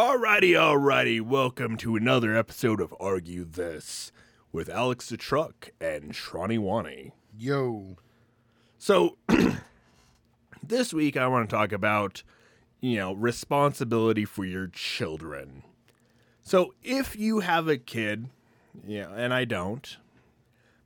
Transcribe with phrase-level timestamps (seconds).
[0.00, 1.20] Alrighty, alrighty.
[1.20, 4.12] Welcome to another episode of Argue This
[4.50, 7.12] with Alex the Truck and Shrawny Wani.
[7.36, 7.98] Yo.
[8.78, 9.18] So,
[10.66, 12.22] this week I want to talk about,
[12.80, 15.64] you know, responsibility for your children.
[16.42, 18.30] So, if you have a kid,
[18.86, 19.98] yeah, and I don't,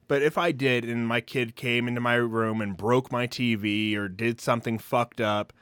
[0.09, 3.96] but if I did and my kid came into my room and broke my TV
[3.96, 5.53] or did something fucked up,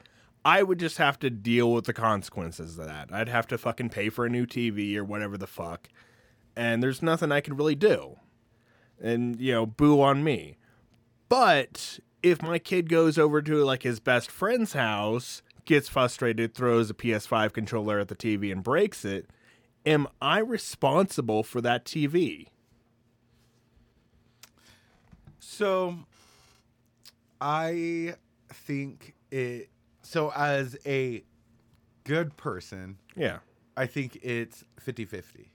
[0.45, 3.13] I would just have to deal with the consequences of that.
[3.13, 5.87] I'd have to fucking pay for a new TV or whatever the fuck.
[6.55, 8.17] And there's nothing I can really do.
[9.01, 10.57] And, you know, boo on me.
[11.29, 16.89] But if my kid goes over to like his best friend's house, gets frustrated, throws
[16.89, 19.29] a PS5 controller at the TV and breaks it,
[19.85, 22.47] am I responsible for that TV?
[25.39, 25.99] So
[27.39, 28.15] I
[28.49, 29.69] think it
[30.03, 31.23] so as a
[32.03, 33.39] good person, Yeah.
[33.75, 35.47] I think it's 50-50.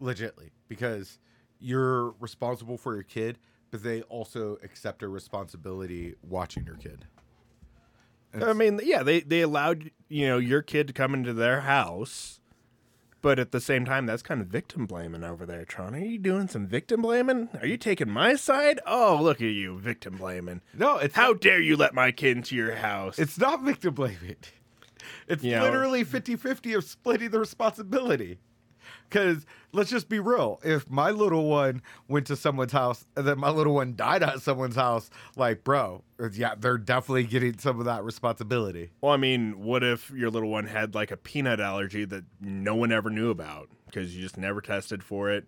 [0.00, 1.18] Legitly, because
[1.58, 3.38] you're responsible for your kid,
[3.72, 7.06] but they also accept a responsibility watching your kid.
[8.40, 12.40] I mean, yeah, they they allowed you know your kid to come into their house,
[13.20, 15.64] but at the same time, that's kind of victim blaming over there.
[15.64, 17.48] Tron, are you doing some victim blaming?
[17.60, 18.80] Are you taking my side?
[18.86, 20.60] Oh, look at you, victim blaming.
[20.74, 23.18] No, it's How dare you let my kid into your house?
[23.18, 24.36] It's not victim blaming.
[25.26, 28.38] It's You literally 50 50 of splitting the responsibility.
[29.08, 30.60] Because let's just be real.
[30.62, 34.40] If my little one went to someone's house and then my little one died at
[34.42, 38.90] someone's house, like, bro, yeah, they're definitely getting some of that responsibility.
[39.00, 42.74] well, I mean, what if your little one had like a peanut allergy that no
[42.74, 45.46] one ever knew about because you just never tested for it?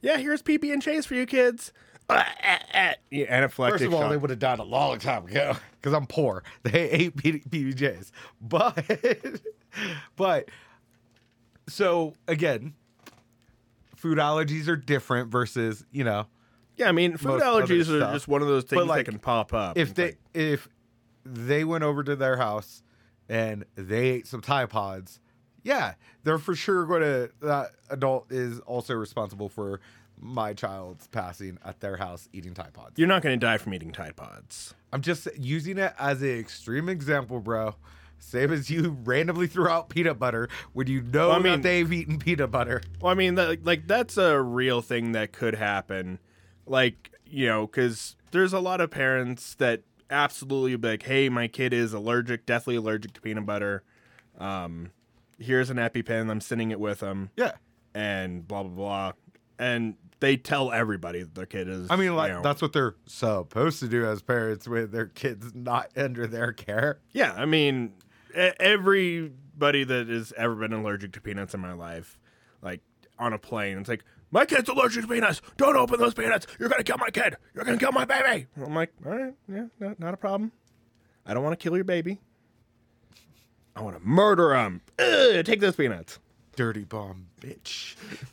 [0.00, 1.72] Yeah, here's PB and Chase for you kids.
[2.08, 2.92] Uh, uh, uh.
[3.10, 4.10] Yeah, anaphylactic First of all, shock.
[4.10, 6.44] they would have died a long time ago because I'm poor.
[6.62, 8.10] They ate PBJs.
[8.40, 8.84] But,
[10.16, 10.48] but,
[11.68, 12.74] so again,
[13.96, 16.26] food allergies are different versus, you know,
[16.76, 18.12] Yeah, I mean, food allergies are stuff.
[18.14, 19.76] just one of those things like, that can pop up.
[19.76, 20.68] if they like, if
[21.24, 22.82] they went over to their house
[23.28, 25.20] and they ate some Tide Pods,
[25.64, 27.30] yeah, they're for sure going to.
[27.40, 29.80] That adult is also responsible for
[30.20, 32.92] my child's passing at their house eating Tide Pods.
[32.98, 34.74] you're not going to die from eating Tide Pods.
[34.92, 37.74] I'm just using it as an extreme example, bro.
[38.18, 41.62] Same as you randomly threw out peanut butter when you know Well, I mean- that
[41.62, 42.82] they've eaten peanut butter.
[43.00, 46.18] Well, I mean, that, like that's a real thing that could happen.
[46.66, 51.46] Like, you know, because there's a lot of parents that absolutely be like, "Hey, my
[51.48, 53.82] kid is allergic, deathly allergic to peanut butter.
[54.38, 54.90] Um,
[55.38, 56.30] here's an EpiPen.
[56.30, 57.52] I'm sending it with them, Yeah.
[57.94, 59.12] and blah blah blah."
[59.58, 61.88] And they tell everybody that their kid is.
[61.90, 65.06] I mean, like you know- that's what they're supposed to do as parents with their
[65.06, 66.98] kids not under their care.
[67.12, 67.92] Yeah, I mean,
[68.34, 72.18] everybody that has ever been allergic to peanuts in my life,
[72.62, 72.80] like
[73.18, 75.40] on a plane, it's like, my kid's allergic to peanuts.
[75.56, 76.46] Don't open those peanuts.
[76.58, 77.36] You're gonna kill my kid.
[77.54, 78.46] You're gonna kill my baby.
[78.62, 80.52] I'm like, all right, yeah, no, not a problem.
[81.24, 82.20] I don't want to kill your baby.
[83.74, 84.80] I want to murder him.
[84.98, 86.18] Ugh, take those peanuts.
[86.56, 87.94] Dirty bomb, bitch.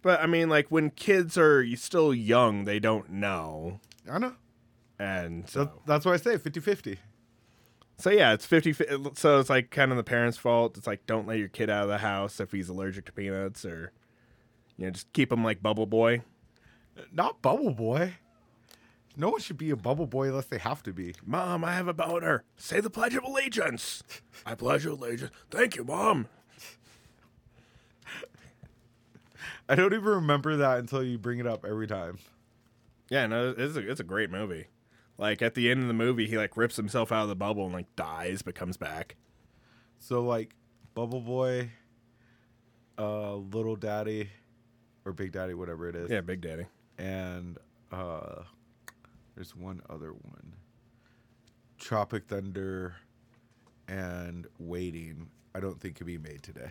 [0.00, 3.80] But I mean, like when kids are still young, they don't know,
[4.10, 4.34] I know.
[4.98, 6.98] and so So that's why I say 50 50.
[7.98, 8.74] So yeah, it's 50
[9.14, 10.76] so it's like kind of the parents' fault.
[10.76, 13.64] It's like don't let your kid out of the house if he's allergic to peanuts
[13.64, 13.92] or
[14.76, 16.22] you know, just keep him like bubble boy.
[16.98, 18.14] Uh, not Bubble Boy.
[19.16, 21.14] No one should be a Bubble Boy unless they have to be.
[21.24, 22.44] Mom, I have a boner.
[22.56, 24.02] Say the pledge of allegiance.
[24.46, 25.32] I pledge allegiance.
[25.50, 26.28] Thank you, mom.
[29.68, 32.18] I don't even remember that until you bring it up every time.
[33.10, 34.66] Yeah, no, it's a it's a great movie.
[35.18, 37.64] Like at the end of the movie, he like rips himself out of the bubble
[37.64, 39.16] and like dies but comes back.
[39.98, 40.54] So, like,
[40.94, 41.70] Bubble Boy,
[42.98, 44.30] uh, Little Daddy,
[45.04, 46.08] or Big Daddy, whatever it is.
[46.08, 46.66] Yeah, Big Daddy.
[46.98, 47.58] And
[47.90, 48.42] uh,
[49.34, 50.54] there's one other one
[51.78, 52.94] Tropic Thunder
[53.88, 55.30] and Waiting.
[55.52, 56.70] I don't think could be made today.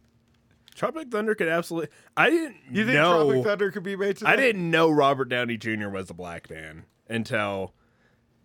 [0.74, 1.90] Tropic Thunder could absolutely.
[2.16, 3.24] I didn't You think know.
[3.26, 4.30] Tropic Thunder could be made today?
[4.30, 5.88] I didn't know Robert Downey Jr.
[5.88, 7.74] was a black man until,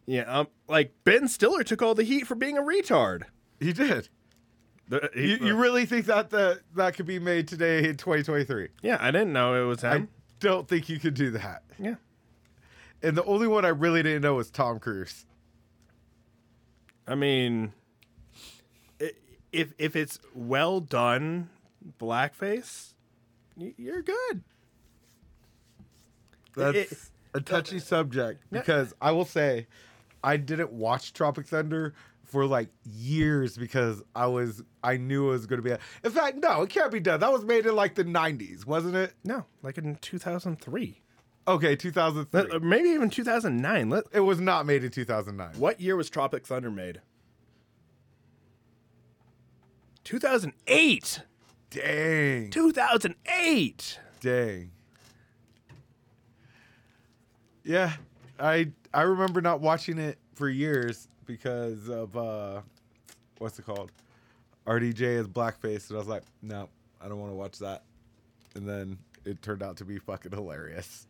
[0.06, 3.24] yeah, um, like Ben Stiller took all the heat for being a retard.
[3.60, 4.10] He did.
[4.88, 8.70] The- he- You, you really think that the, that could be made today in 2023?
[8.82, 10.08] yeah, I didn't know it was I
[10.40, 11.64] don't think you could do that.
[11.78, 11.96] yeah,
[13.04, 15.26] And the only one I really didn't know was Tom Cruise.
[17.08, 17.74] I mean,
[19.52, 21.50] if if it's well done,
[22.00, 22.94] blackface,
[23.58, 24.44] you're good.
[26.56, 26.98] That's It-
[27.34, 29.68] a touchy subject because I will say
[30.24, 31.94] I didn't watch Tropic Thunder
[32.24, 35.72] for like years because I was I knew it was going to be.
[35.72, 37.20] A, in fact, no, it can't be done.
[37.20, 39.14] That was made in like the '90s, wasn't it?
[39.24, 41.02] No, like in 2003.
[41.48, 42.42] Okay, 2003.
[42.42, 43.90] Let- uh, maybe even 2009.
[43.90, 45.60] Let, it was not made in 2009.
[45.60, 47.02] what year was Tropic Thunder made?
[50.04, 51.22] 2008.
[51.72, 54.00] Dang, 2008.
[54.22, 54.72] dang.
[57.70, 57.94] Yeah,
[58.40, 62.62] I I remember not watching it for years because of uh
[63.38, 63.92] what's it called?
[64.66, 66.68] RDJ is blackface, and I was like, no,
[67.00, 67.84] I don't want to watch that.
[68.56, 71.06] And then it turned out to be fucking hilarious.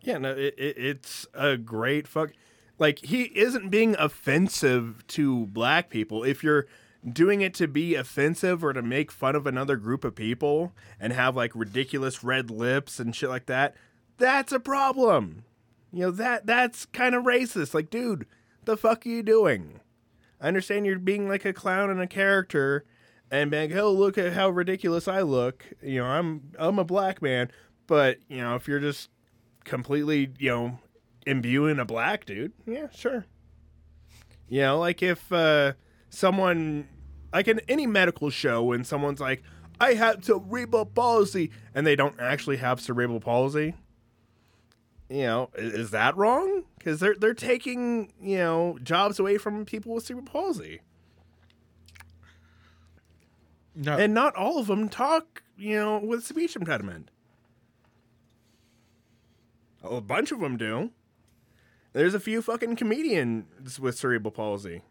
[0.00, 2.32] Yeah, no, it, it, it's a great fuck.
[2.80, 6.24] Like he isn't being offensive to black people.
[6.24, 6.66] If you're
[7.08, 11.12] doing it to be offensive or to make fun of another group of people and
[11.12, 13.76] have like ridiculous red lips and shit like that,
[14.18, 15.44] that's a problem.
[15.92, 17.74] You know that that's kind of racist.
[17.74, 18.26] Like, dude,
[18.64, 19.80] the fuck are you doing?
[20.40, 22.84] I understand you're being like a clown and a character,
[23.30, 25.66] and being like, oh, look at how ridiculous I look.
[25.82, 27.50] You know, I'm I'm a black man,
[27.86, 29.10] but you know, if you're just
[29.64, 30.78] completely, you know,
[31.26, 33.26] imbuing a black dude, yeah, sure.
[34.48, 35.74] You know, like if uh,
[36.08, 36.88] someone,
[37.32, 39.42] like in any medical show, when someone's like,
[39.80, 43.74] I have cerebral palsy, and they don't actually have cerebral palsy,
[45.12, 46.64] you know, is that wrong?
[46.78, 50.80] Because they're they're taking you know jobs away from people with cerebral palsy,
[53.74, 57.10] No, and not all of them talk you know with speech impediment.
[59.82, 60.92] A bunch of them do.
[61.92, 64.82] There's a few fucking comedians with cerebral palsy,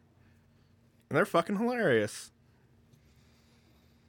[1.10, 2.32] and they're fucking hilarious.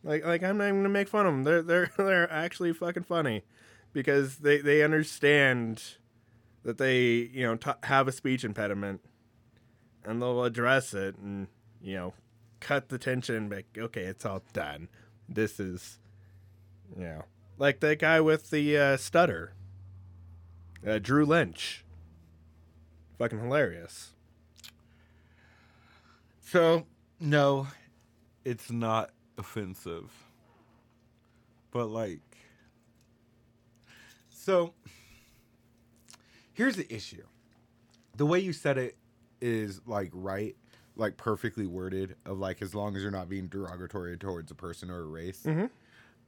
[0.05, 1.44] Like, like I'm not even gonna make fun of them.
[1.44, 3.44] They're they're they're actually fucking funny,
[3.93, 5.97] because they they understand
[6.64, 9.00] that they you know t- have a speech impediment,
[10.05, 11.49] and they'll address it and
[11.81, 12.14] you know
[12.62, 13.50] cut the tension.
[13.50, 14.88] Like, okay, it's all done.
[15.29, 15.99] This is,
[16.97, 17.25] you know,
[17.59, 19.55] like that guy with the uh, stutter,
[20.87, 21.85] uh, Drew Lynch.
[23.19, 24.15] Fucking hilarious.
[26.41, 26.87] So,
[27.20, 27.69] no,
[28.44, 30.11] it's not offensive.
[31.70, 32.20] But, like,
[34.29, 34.75] so
[36.53, 37.23] here's the issue
[38.17, 38.97] the way you said it
[39.41, 40.55] is, like, right,
[40.97, 44.91] like, perfectly worded, of like, as long as you're not being derogatory towards a person
[44.91, 45.43] or a race.
[45.47, 45.71] Mhm.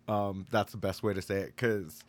[0.08, 2.02] Um, that's the best way to say it because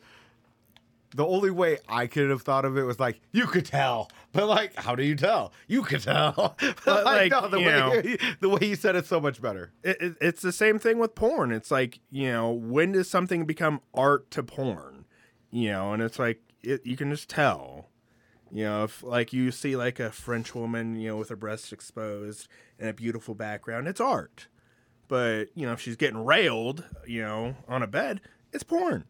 [1.14, 4.46] the only way I could have thought of it was like you could tell, but
[4.48, 5.52] like how do you tell?
[5.66, 6.56] You could tell.
[6.84, 8.16] But, like, no, the you way know.
[8.40, 9.72] the way you said it's so much better.
[9.82, 11.52] it, it, it's the same thing with porn.
[11.52, 15.06] It's like you know when does something become art to porn?
[15.50, 17.88] You know, and it's like it, you can just tell.
[18.56, 21.72] You know, if like you see like a French woman, you know, with her breasts
[21.72, 22.48] exposed
[22.78, 24.46] and a beautiful background, it's art.
[25.08, 28.22] But you know, if she's getting railed, you know, on a bed,
[28.54, 29.04] it's porn.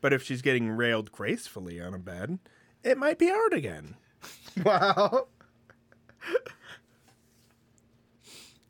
[0.00, 2.38] but if she's getting railed gracefully on a bed,
[2.82, 3.96] it might be art again.
[4.64, 5.26] Wow.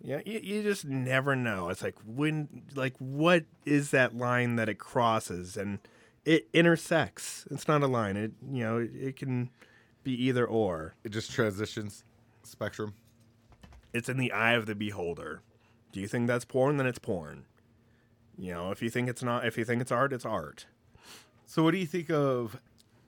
[0.02, 1.68] Yeah, you, you just never know.
[1.68, 5.78] It's like when, like, what is that line that it crosses and
[6.24, 7.46] it intersects?
[7.50, 8.16] It's not a line.
[8.16, 9.50] It, you know, it, it can
[10.02, 10.94] be either or.
[11.04, 12.04] It just transitions
[12.42, 12.94] spectrum.
[13.92, 15.42] It's in the eye of the beholder.
[15.92, 16.76] Do you think that's porn?
[16.76, 17.46] Then it's porn.
[18.38, 20.66] You know, if you think it's not, if you think it's art, it's art.
[21.46, 22.60] So what do you think of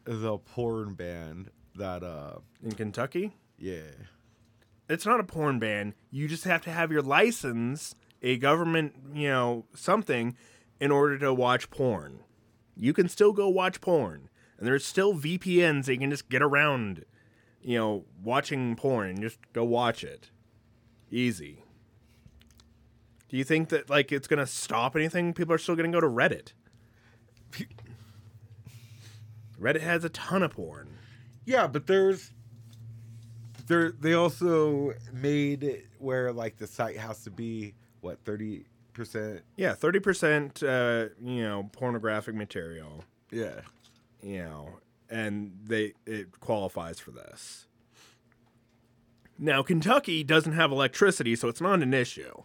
[0.05, 3.93] the porn band that uh In Kentucky, yeah.
[4.89, 5.95] it's not a porn ban.
[6.11, 10.37] You just have to have your license, a government, you know, something,
[10.81, 12.21] in order to watch porn.
[12.77, 16.43] You can still go watch porn, and there's still VPNs that you can just get
[16.43, 17.05] around,
[17.63, 20.31] you know, watching porn just go watch it.
[21.11, 21.65] Easy.
[23.29, 25.33] Do you think that like it's gonna stop anything?
[25.33, 26.53] People are still gonna go to Reddit.
[29.61, 30.89] Reddit has a ton of porn.
[31.45, 32.33] Yeah, but there's
[33.67, 39.43] there they also made where like the site has to be what thirty percent.
[39.57, 43.05] Yeah, thirty percent, uh, you know, pornographic material.
[43.31, 43.61] Yeah.
[44.23, 44.69] you know,
[45.11, 47.67] and they it qualifies for this.
[49.39, 52.43] Now, Kentucky doesn't have electricity, so it's not an issue.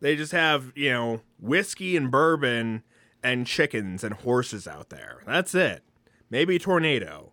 [0.00, 2.82] They just have, you know, whiskey and bourbon
[3.22, 5.22] and chickens and horses out there.
[5.26, 5.82] That's it.
[6.30, 7.32] Maybe a tornado.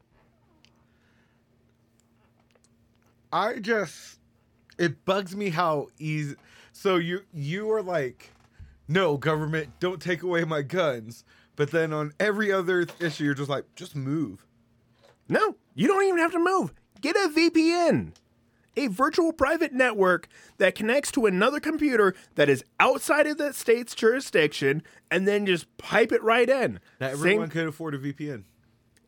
[3.32, 4.20] I just
[4.77, 6.36] it bugs me how easy
[6.74, 8.34] so you you are like
[8.88, 11.24] no government don't take away my guns
[11.56, 14.46] but then on every other issue you're just like just move
[15.30, 16.74] No, you don't even have to move.
[17.00, 18.12] Get a VPN,
[18.75, 20.27] a virtual private network
[20.58, 25.65] that connects to another computer that is outside of that state's jurisdiction, and then just
[25.77, 26.80] pipe it right in.
[27.00, 28.44] Same- everyone can afford a VPN.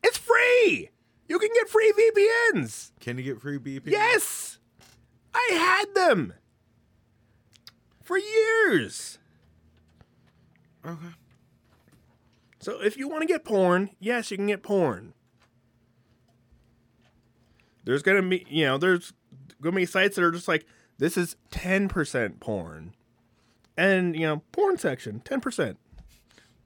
[0.03, 0.89] it's free.
[1.27, 2.91] You can get free VPNs.
[3.01, 3.91] Can you get free VPN?
[3.91, 4.57] Yes,
[5.33, 6.33] I had them
[8.05, 9.17] for years.
[10.85, 11.07] Okay.
[12.59, 15.13] So if you want to get porn, yes, you can get porn.
[17.83, 19.13] There's gonna be, you know, there's
[19.61, 20.65] gonna be sites that are just like,
[20.97, 22.95] this is 10% porn.
[23.77, 25.75] And, you know, porn section, 10%.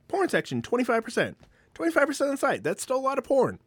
[0.07, 1.35] Porn section, 25%.
[1.73, 2.63] 25% of the site.
[2.63, 3.59] That's still a lot of porn.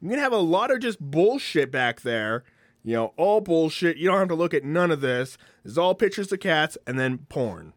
[0.00, 2.44] You're gonna have a lot of just bullshit back there.
[2.86, 3.96] You know, all bullshit.
[3.96, 5.36] You don't have to look at none of this.
[5.64, 7.72] It's all pictures of cats and then porn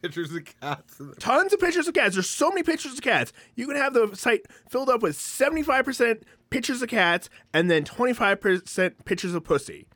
[0.00, 1.02] Pictures of cats.
[1.18, 2.14] tons of pictures of cats.
[2.14, 3.32] There's so many pictures of cats.
[3.56, 9.04] You can have the site filled up with 75% pictures of cats and then 25%
[9.04, 9.88] pictures of pussy.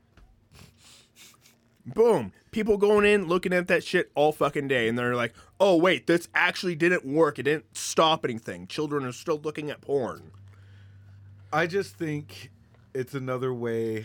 [1.86, 2.32] Boom.
[2.50, 6.08] People going in looking at that shit all fucking day and they're like, "Oh wait,
[6.08, 7.38] this actually didn't work.
[7.38, 8.66] It didn't stop anything.
[8.66, 10.32] Children are still looking at porn."
[11.52, 12.50] I just think
[12.94, 14.04] it's another way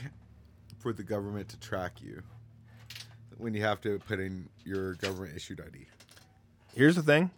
[0.80, 2.22] for the government to track you
[3.38, 5.88] when you have to put in your government issued ID.
[6.74, 7.32] Here's the thing.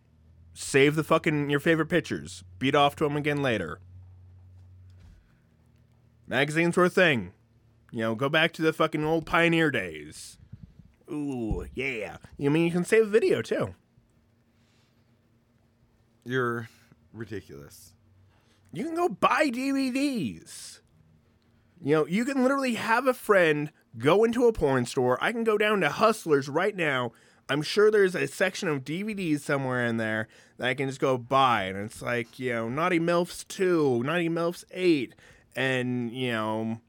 [0.54, 2.44] Save the fucking your favorite pictures.
[2.58, 3.80] Beat off to them again later.
[6.28, 7.32] Magazines were a thing.
[7.92, 10.38] You know, go back to the fucking old pioneer days.
[11.12, 12.18] Ooh, yeah.
[12.40, 13.74] I mean, you can save video too.
[16.24, 16.70] You're
[17.14, 17.94] ridiculous.
[18.72, 20.79] You can go buy DVDs.
[21.82, 25.18] You know, you can literally have a friend go into a porn store.
[25.22, 27.14] I can go down to Hustlers right now.
[27.50, 31.18] I'm sure there's a section of DVDs somewhere in there that I can just go
[31.18, 31.64] buy.
[31.64, 35.16] And it's like, you know, Naughty MILFs 2, Naughty MILFs 8,
[35.56, 36.82] and, you know,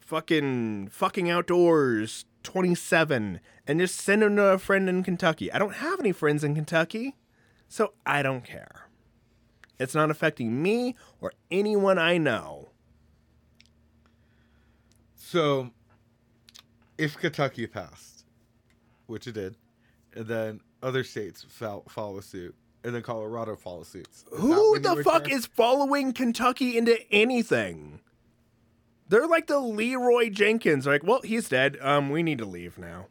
[0.00, 5.50] fucking fucking outdoors 27 and just send them to a friend in Kentucky.
[5.50, 7.16] I don't have any friends in Kentucky,
[7.68, 8.88] so I don't care.
[9.80, 12.68] It's not affecting me or anyone I know.
[15.36, 15.70] So,
[16.96, 18.24] if Kentucky passed,
[19.06, 19.54] which it did,
[20.14, 24.08] and then other states fell, follow suit, and then Colorado follows suit.
[24.32, 25.36] Who the fuck care?
[25.36, 28.00] is following Kentucky into anything?
[29.10, 30.84] They're like the Leeroy Jenkins.
[30.84, 31.76] They're Like, well, he's dead.
[31.82, 33.08] Um, we need to leave now.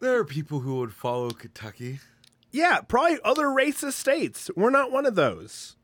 [0.00, 2.00] There are people who would follow Kentucky.
[2.50, 4.50] Yeah, probably other racist states.
[4.54, 5.76] We're not one of those.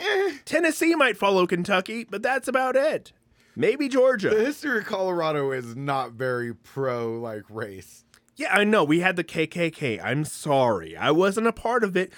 [0.00, 0.32] Eh.
[0.44, 3.12] Tennessee might follow Kentucky, but that's about it.
[3.56, 4.30] Maybe Georgia.
[4.30, 8.04] The history of Colorado is not very pro like race.
[8.36, 8.84] Yeah, I know.
[8.84, 10.02] We had the KKK.
[10.02, 10.96] I'm sorry.
[10.96, 12.12] I wasn't a part of it.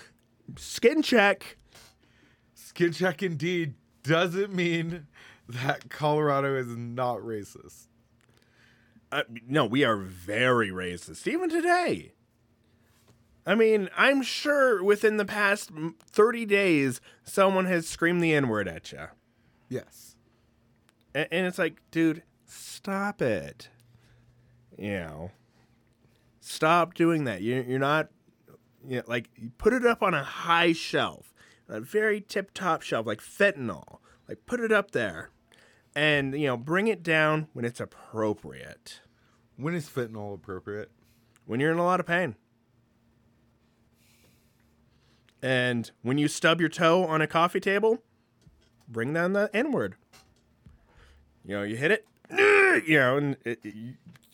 [0.56, 1.56] Skin check.
[2.54, 3.74] Skin check indeed
[4.04, 5.06] doesn't mean
[5.48, 7.88] that Colorado is not racist.
[9.10, 12.12] Uh, no, we are very racist, even today.
[13.44, 18.48] I mean, I'm sure within the past mm, 30 days, someone has screamed the N
[18.48, 19.06] word at you.
[19.68, 20.16] Yes.
[21.14, 23.68] And, and it's like, dude, stop it.
[24.78, 25.30] You know,
[26.40, 27.42] stop doing that.
[27.42, 28.08] You're, you're not,
[28.86, 31.34] you know, like, you put it up on a high shelf,
[31.68, 33.98] a very tip top shelf, like fentanyl.
[34.28, 35.30] Like, put it up there.
[35.94, 39.00] And, you know, bring it down when it's appropriate.
[39.56, 40.90] When is fentanyl appropriate?
[41.46, 42.36] when you're in a lot of pain.
[45.42, 47.98] And when you stub your toe on a coffee table,
[48.88, 49.96] bring down the N word.
[51.44, 52.06] You know, you hit it,
[52.86, 53.74] you know, and it, it-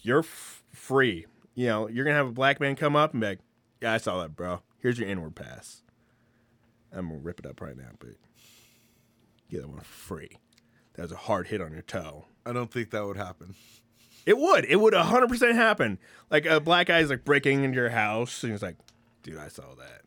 [0.03, 1.27] you're f- free.
[1.55, 3.41] You know, you're going to have a black man come up and be like,
[3.81, 4.63] yeah, I saw that, bro.
[4.79, 5.83] Here's your N word pass.
[6.93, 8.11] I'm going to rip it up right now, but
[9.51, 10.39] get that one free.
[10.95, 12.27] That was a hard hit on your toe.
[12.47, 13.55] I don't think that would happen.
[14.25, 14.65] It would.
[14.67, 15.99] It would 100% happen.
[16.31, 18.77] Like a black guy's like breaking into your house and he's like,
[19.23, 20.03] dude, I saw that.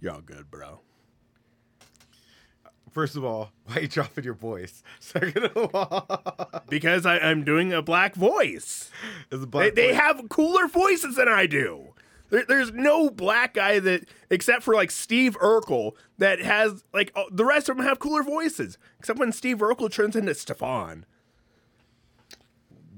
[0.00, 0.80] You're all good, bro.
[2.90, 4.82] First of all, why are you dropping your voice?
[5.00, 8.90] Second of all, Because I, I'm doing a black voice.
[9.30, 11.94] a They, black they voice- have cooler voices than I do.
[12.30, 17.26] There, there's no black guy that, except for like Steve Urkel, that has like oh,
[17.30, 18.76] the rest of them have cooler voices.
[18.98, 21.06] Except when Steve Urkel turns into Stefan.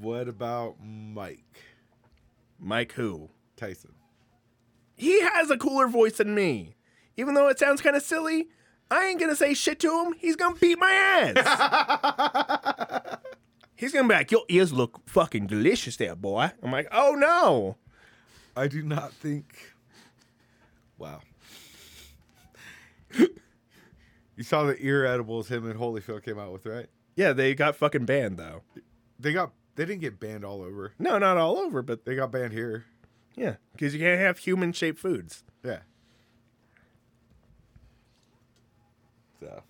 [0.00, 1.44] What about Mike
[2.58, 3.30] Mike who?
[3.56, 3.92] Tyson?
[4.96, 6.76] He has a cooler voice than me.
[7.16, 8.48] Even though it sounds kind of silly,
[8.90, 10.14] I ain't gonna say shit to him.
[10.18, 10.92] He's gonna beat my
[11.34, 13.18] ass.
[13.76, 16.50] He's gonna be like, your ears look fucking delicious there, boy.
[16.62, 17.76] I'm like, oh no.
[18.56, 19.74] I do not think.
[20.98, 21.20] Wow.
[24.36, 26.86] You saw the ear edibles him and Holyfield came out with, right?
[27.16, 28.62] Yeah, they got fucking banned though.
[29.18, 30.92] They got they didn't get banned all over.
[30.98, 32.84] No, not all over, but They got banned here.
[33.36, 35.44] yeah, because you can't have human shaped foods.
[35.64, 35.80] Yeah.
[39.42, 39.62] So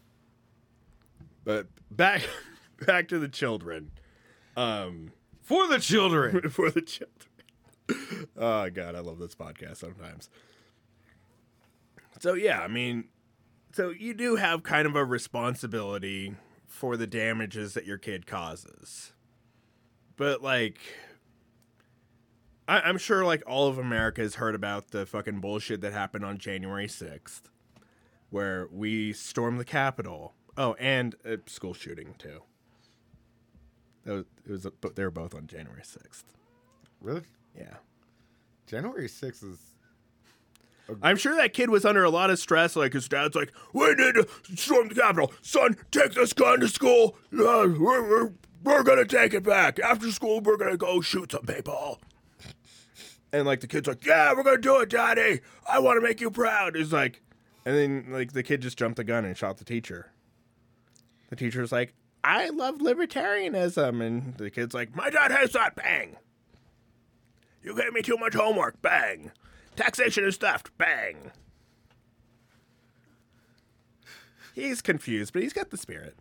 [1.45, 2.23] But back
[2.87, 3.91] back to the children.
[4.55, 6.51] Um, for the children.
[6.51, 8.29] for the children.
[8.37, 10.29] oh god, I love this podcast sometimes.
[12.21, 13.05] So yeah, I mean,
[13.73, 16.35] so you do have kind of a responsibility
[16.67, 19.13] for the damages that your kid causes,
[20.17, 20.79] but like.
[22.69, 26.25] I, I'm sure, like all of America has heard about the fucking bullshit that happened
[26.25, 27.43] on January 6th,
[28.33, 30.35] where we stormed the Capitol.
[30.57, 32.43] Oh, and a school shooting too.
[34.05, 36.25] That was, it was, but they were both on January 6th.
[37.01, 37.23] really?
[37.57, 37.77] Yeah.
[38.67, 39.59] January 6th is
[41.03, 42.75] I'm sure that kid was under a lot of stress.
[42.75, 45.77] Like his dad's like, "We need to storm the Capitol, son.
[45.91, 47.17] Take this gun to school.
[47.33, 48.33] Uh, we're, we're,
[48.65, 50.41] we're gonna take it back after school.
[50.41, 52.01] We're gonna go shoot some people."
[53.33, 55.41] And like the kid's like, "Yeah, we're gonna do it, daddy.
[55.67, 57.23] I want to make you proud." He's like,
[57.65, 60.11] and then like the kid just jumped the gun and shot the teacher.
[61.31, 66.17] The teacher's like, "I love libertarianism," and the kid's like, "My dad has that." Bang.
[67.63, 68.83] You gave me too much homework.
[68.83, 69.31] Bang.
[69.77, 70.77] Taxation is theft.
[70.79, 71.31] Bang.
[74.55, 76.17] He's confused, but he's got the spirit.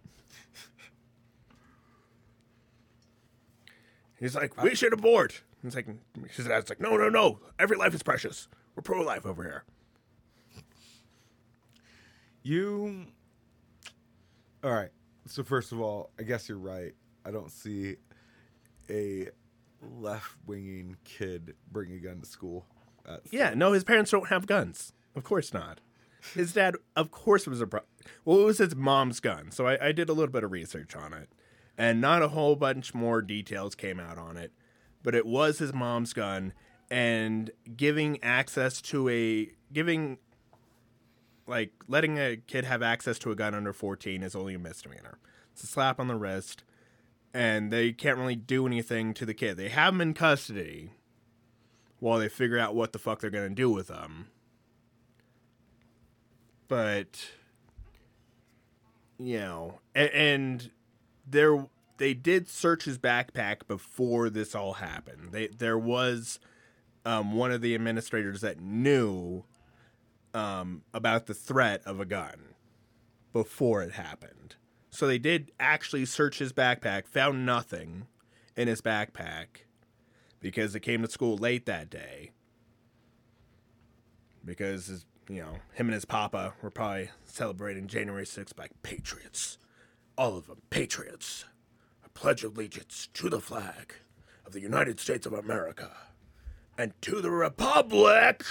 [4.20, 5.42] He's like, we should abort.
[5.64, 5.88] He's like,
[6.30, 7.40] his dad's like, no, no, no.
[7.58, 8.48] Every life is precious.
[8.76, 9.64] We're pro life over here.
[12.44, 13.06] You.
[14.64, 14.90] All right.
[15.28, 16.94] So first of all, I guess you're right.
[17.26, 17.98] I don't see
[18.90, 19.30] a
[19.82, 22.66] left-winging kid bring a gun to school.
[23.32, 24.94] Yeah, no, his parents don't have guns.
[25.16, 25.80] Of course not.
[26.36, 27.82] His dad, of course, was a pro-
[28.24, 28.42] well.
[28.42, 31.14] It was his mom's gun, so I, I did a little bit of research on
[31.14, 31.30] it,
[31.78, 34.52] and not a whole bunch more details came out on it,
[35.02, 36.54] but it was his mom's gun,
[36.92, 40.20] and giving access to a giving,
[41.48, 45.20] like letting a kid have access to a gun under fourteen is only a misdemeanor.
[45.54, 46.64] It's a slap on the wrist,
[47.34, 49.58] and they can't really do anything to the kid.
[49.58, 50.94] They have him in custody
[52.00, 54.28] while they figure out what the fuck they're gonna do with them.
[56.68, 57.32] But
[59.20, 60.72] you know, and, and
[61.28, 65.32] there they did search his backpack before this all happened.
[65.32, 66.40] They there was
[67.06, 69.44] um, one of the administrators that knew
[70.34, 72.56] um, about the threat of a gun
[73.34, 74.56] before it happened.
[74.90, 78.08] So they did actually search his backpack, found nothing
[78.58, 79.66] in his backpack
[80.40, 82.32] because it came to school late that day.
[84.44, 89.58] Because his, you know, him and his papa were probably celebrating January 6th like patriots.
[90.18, 91.46] All of them patriots.
[92.04, 93.94] I pledge allegiance to the flag
[94.46, 95.92] of the United States of America
[96.78, 98.44] and to the republic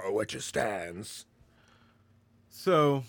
[0.00, 1.26] for which it stands.
[2.48, 3.04] So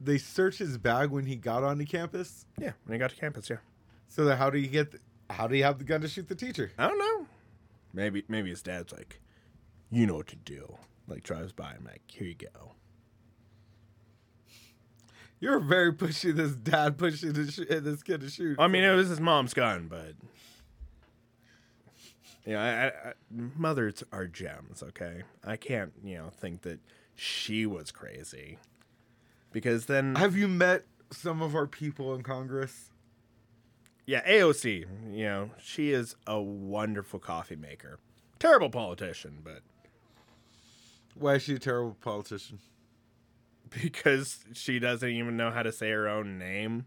[0.00, 2.46] they searched his bag when he got onto campus.
[2.58, 3.58] Yeah, when he got to campus, yeah.
[4.08, 4.92] So then how do you get?
[4.92, 4.98] The,
[5.30, 6.72] how do you have the gun to shoot the teacher?
[6.78, 7.26] I don't know.
[7.92, 9.20] Maybe maybe his dad's like,
[9.90, 10.76] you know what to do.
[11.08, 12.72] Like drives by and like, here you go.
[15.38, 16.34] You're very pushy.
[16.34, 18.56] This dad pushing this, sh- this kid to shoot.
[18.58, 20.14] I mean, it was his mom's gun, but
[22.46, 23.12] yeah, I, I, I,
[23.56, 24.82] mothers are gems.
[24.82, 26.80] Okay, I can't you know think that
[27.14, 28.58] she was crazy
[29.52, 32.90] because then have you met some of our people in Congress?
[34.06, 37.98] yeah, AOC, you know, she is a wonderful coffee maker.
[38.38, 39.62] Terrible politician, but
[41.14, 42.60] Why is she a terrible politician?
[43.82, 46.86] because she doesn't even know how to say her own name.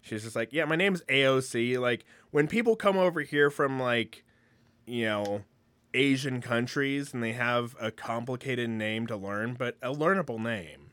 [0.00, 1.78] She's just like, yeah, my name's AOC.
[1.78, 4.24] Like when people come over here from like,
[4.88, 5.44] you know,
[5.94, 10.90] Asian countries and they have a complicated name to learn, but a learnable name.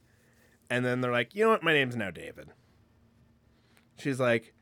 [0.69, 2.49] And then they're like, you know what, my name's now David.
[3.97, 4.53] She's like,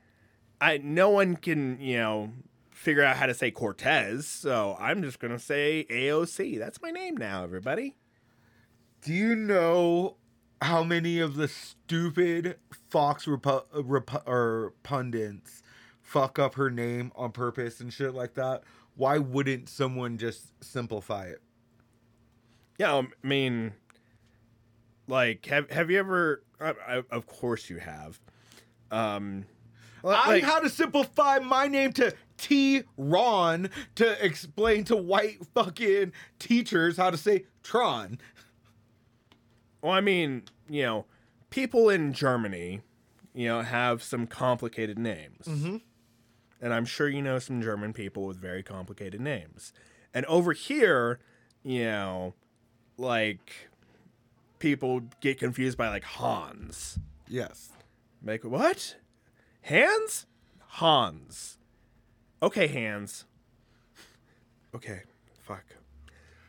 [0.59, 2.31] I no one can, you know,
[2.71, 6.59] figure out how to say Cortez, so I'm just gonna say AOC.
[6.59, 7.95] That's my name now, everybody.
[9.01, 10.17] Do you know
[10.61, 12.57] how many of the stupid
[12.89, 15.61] Fox repu- repu- or pundits
[16.01, 18.63] fuck up her name on purpose and shit like that?
[18.95, 21.41] Why wouldn't someone just simplify it?
[22.77, 23.73] Yeah, um, I mean,
[25.07, 26.43] like, have have you ever?
[26.59, 28.19] I, I, of course, you have.
[28.91, 29.45] Um,
[30.03, 35.45] li- I like, how to simplify my name to T Ron to explain to white
[35.53, 38.19] fucking teachers how to say Tron.
[39.81, 41.05] well, I mean, you know,
[41.49, 42.81] people in Germany,
[43.33, 45.45] you know, have some complicated names.
[45.47, 45.77] Mm-hmm.
[46.63, 49.73] And I'm sure you know some German people with very complicated names.
[50.13, 51.19] And over here,
[51.61, 52.35] you know,
[52.97, 53.69] like
[54.59, 56.99] people get confused by like Hans.
[57.27, 57.73] Yes.
[58.23, 58.95] Like what?
[59.63, 60.25] Hans?
[60.67, 61.57] Hans.
[62.41, 63.25] Okay, Hans.
[64.73, 65.01] Okay,
[65.41, 65.65] fuck.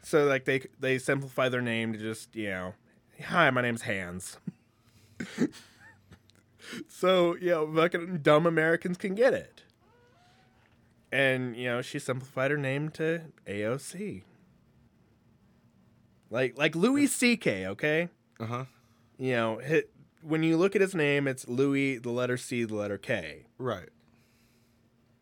[0.03, 2.75] So like they they simplify their name to just you know,
[3.21, 4.39] hi, my name's Hans.
[6.89, 9.54] so you know, fucking dumb Americans can get it.
[11.15, 14.23] And you know, she simplified her name to AOC.
[16.31, 17.67] Like like Louis C.K.
[17.69, 18.09] Okay
[18.41, 18.65] Uh huh.
[19.19, 19.91] you know, hit,
[20.23, 23.47] when you look at his name, it's Louis, the letter C, the letter K.
[23.59, 23.91] Right.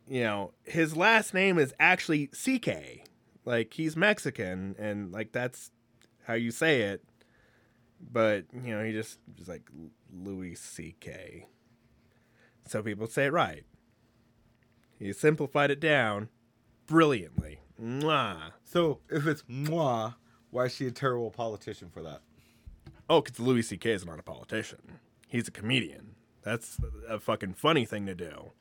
[0.08, 3.06] You know, his last name is actually CK.
[3.44, 5.70] Like he's Mexican, and like that's
[6.24, 7.02] how you say it.
[8.00, 9.68] But you know, he just just like
[10.12, 11.48] Louis CK.
[12.66, 13.64] So people say it right.
[15.02, 16.28] He simplified it down
[16.86, 17.58] brilliantly.
[17.80, 18.52] Mwah.
[18.62, 20.12] So if it's moi,
[20.50, 22.20] why is she a terrible politician for that?
[23.10, 23.90] Oh, because Louis C.K.
[23.90, 25.00] is not a politician.
[25.26, 26.14] He's a comedian.
[26.42, 28.52] That's a fucking funny thing to do.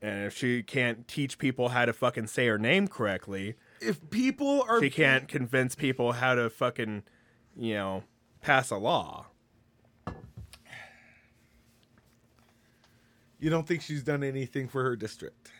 [0.00, 4.64] And if she can't teach people how to fucking say her name correctly, If people
[4.68, 7.04] are she can't convince people how to fucking,
[7.56, 8.02] you know,
[8.40, 9.26] pass a law.
[13.42, 15.50] You don't think she's done anything for her district?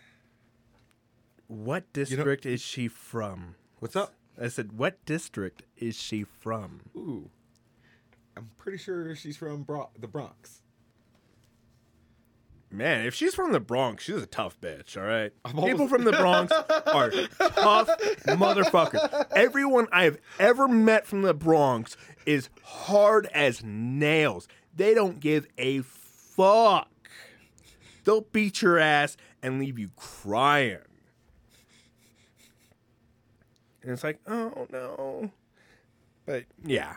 [1.48, 3.56] What district is she from?
[3.80, 4.14] What's up?
[4.40, 6.82] I said, what district is she from?
[6.96, 7.28] Ooh.
[8.36, 10.62] I'm pretty sure she's from Bro- the Bronx.
[12.70, 15.32] Man, if she's from the Bronx, she's a tough bitch, all right?
[15.44, 16.52] I'm People from the Bronx
[16.86, 17.88] are tough
[18.28, 19.26] motherfuckers.
[19.34, 24.46] Everyone I've ever met from the Bronx is hard as nails.
[24.72, 26.91] They don't give a fuck.
[28.04, 30.78] They'll beat your ass and leave you crying.
[33.82, 35.30] And it's like, oh no.
[36.26, 36.96] But yeah.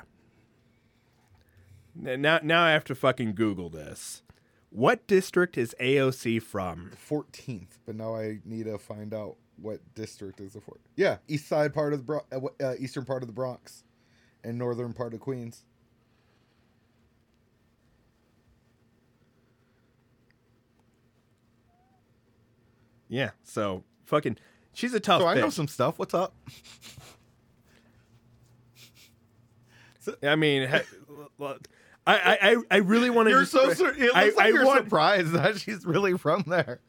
[1.96, 4.22] Now, now I have to fucking Google this.
[4.70, 6.92] What district is AOC from?
[7.10, 10.82] 14th, but now I need to find out what district is the fourth.
[10.98, 13.86] Yeah, east side part of the Bro- uh, uh, eastern part of the Bronx,
[14.44, 15.64] and northern part of Queens.
[23.08, 24.38] Yeah, so fucking,
[24.74, 25.22] she's a tough.
[25.22, 26.00] so I know some stuff.
[26.00, 26.34] What's up?
[30.24, 30.70] I mean,
[31.40, 31.68] look,
[32.06, 33.32] I, I, I- I really want to.
[33.32, 34.84] You're so sur- it looks I, like I you're want.
[34.84, 36.80] surprised that she's really from there.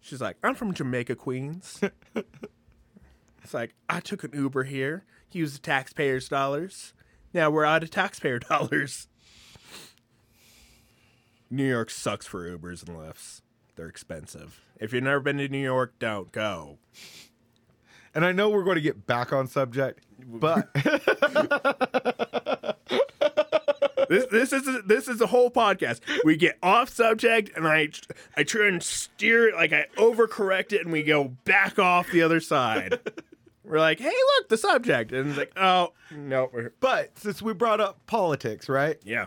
[0.00, 1.80] She's like, I'm from Jamaica, Queens.
[3.42, 6.92] it's like I took an Uber here, used the taxpayers' dollars.
[7.34, 9.08] Now we're out of taxpayer dollars.
[11.50, 13.40] New York sucks for Ubers and Lyfts.
[13.78, 14.60] They're expensive.
[14.80, 16.78] If you've never been to New York, don't go.
[18.12, 20.68] And I know we're going to get back on subject, but
[24.08, 26.00] this this is a, this is a whole podcast.
[26.24, 27.90] We get off subject, and I
[28.36, 32.22] I try and steer it like I overcorrect it, and we go back off the
[32.22, 32.98] other side.
[33.62, 37.52] We're like, hey, look, the subject, and it's like, oh no, we're, but since we
[37.52, 38.98] brought up politics, right?
[39.04, 39.26] yeah.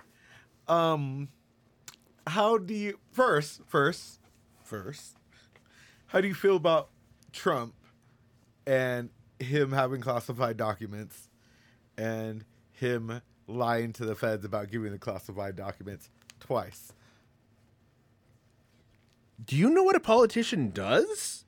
[0.67, 1.29] Um,
[2.27, 4.20] how do you first, first,
[4.71, 5.17] first?
[6.07, 6.91] How do you feel about
[7.33, 7.73] Trump
[8.65, 11.27] and him having classified documents
[11.97, 16.93] and him lying to the feds about giving the classified documents twice?
[19.43, 21.43] Do you know what a politician does?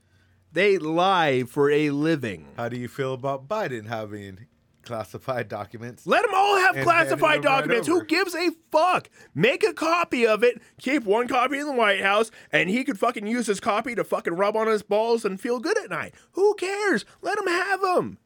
[0.51, 2.49] They lie for a living.
[2.57, 4.47] How do you feel about Biden having
[4.83, 6.05] classified documents?
[6.05, 7.87] Let them all have And classified them right documents.
[7.87, 9.09] Who gives a fuck?
[9.33, 12.99] Make a copy of it, keep one copy in the White House, and he could
[12.99, 16.13] fucking use his copy to fucking rub on his balls and feel good at night.
[16.33, 17.05] Who cares?
[17.21, 18.17] Let him have them.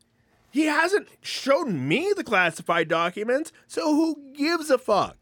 [0.52, 5.18] He hasn't shown me the classified documents, so who gives a fuck?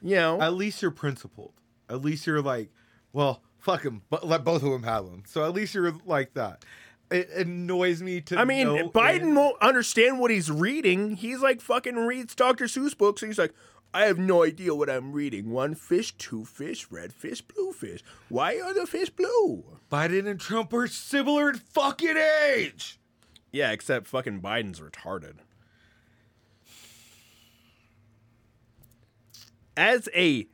[0.00, 1.52] You know, At least you're principled.
[1.88, 2.70] At least you're like,
[3.12, 5.24] well, fuck him, but let both of them have them.
[5.26, 6.64] So at least you're like that.
[7.10, 8.38] It annoys me to.
[8.38, 9.36] I mean, Biden end.
[9.36, 11.16] won't understand what he's reading.
[11.16, 12.64] He's like fucking reads Dr.
[12.64, 13.52] Seuss books, and he's like,
[13.92, 15.50] I have no idea what I'm reading.
[15.50, 18.02] One fish, two fish, red fish, blue fish.
[18.28, 19.64] Why are the fish blue?
[19.90, 22.98] Biden and Trump are similar in fucking age.
[23.52, 25.34] Yeah, except fucking Biden's retarded.
[29.76, 30.48] As a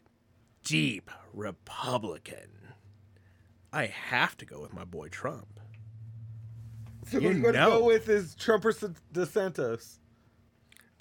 [0.62, 2.74] deep Republican,
[3.72, 5.60] I have to go with my boy Trump.
[7.10, 9.96] So You we're going to go with is Trump or S- DeSantis.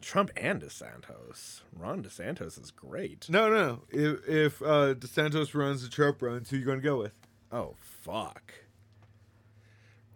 [0.02, 1.62] Trump and DeSantos.
[1.78, 3.30] Ron DeSantos is great.
[3.30, 3.82] No, no.
[3.90, 7.16] If if uh, DeSantos runs, the Trump runs, who you going to go with?
[7.52, 8.54] Oh fuck.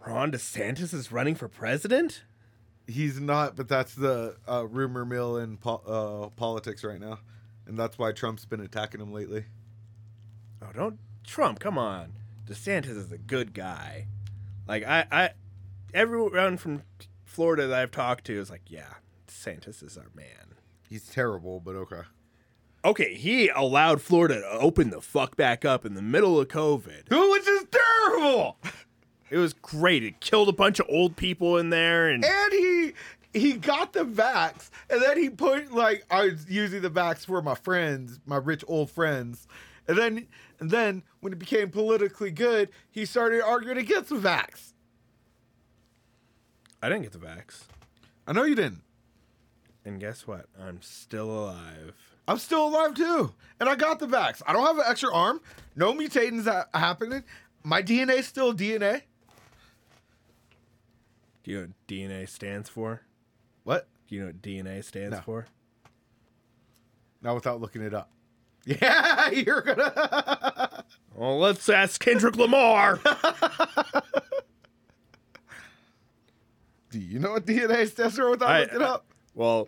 [0.06, 2.24] Ron DeSantis is running for president?
[2.88, 7.20] He's not, but that's the uh, rumor mill in po- uh, politics right now,
[7.66, 9.46] and that's why Trump's been attacking him lately.
[10.62, 12.14] Oh, don't Trump, come on.
[12.46, 14.08] DeSantis is a good guy.
[14.68, 15.30] Like I I
[15.94, 16.84] everyone from
[17.26, 18.94] Florida that I've talked to is like, yeah,
[19.28, 20.56] DeSantis is our man.
[20.90, 22.02] He's terrible, but okay.
[22.86, 27.10] Okay, he allowed Florida to open the fuck back up in the middle of COVID.
[27.10, 28.58] Which is terrible.
[29.30, 30.04] It was great.
[30.04, 32.94] It killed a bunch of old people in there and And he
[33.34, 37.42] he got the vax, and then he put like I was using the vax for
[37.42, 39.48] my friends, my rich old friends,
[39.88, 40.28] and then
[40.60, 44.73] and then when it became politically good, he started arguing against the vax.
[46.84, 47.62] I didn't get the vax.
[48.28, 48.82] I know you didn't.
[49.86, 50.48] And guess what?
[50.60, 51.94] I'm still alive.
[52.28, 54.42] I'm still alive too, and I got the vax.
[54.46, 55.40] I don't have an extra arm.
[55.76, 57.24] No mutations ha- happening.
[57.64, 59.02] My DNA's still DNA.
[61.44, 63.02] Do you know what DNA stands for?
[63.64, 63.88] What?
[64.08, 65.22] Do you know what DNA stands No.
[65.22, 65.48] for?
[67.22, 68.10] Not without looking it up.
[68.66, 70.86] Yeah, you're gonna.
[71.14, 72.98] Well, let's ask Kendrick Lamar.
[76.94, 79.08] Do you know what DNA stands for without I- looking it up?
[79.34, 79.68] well,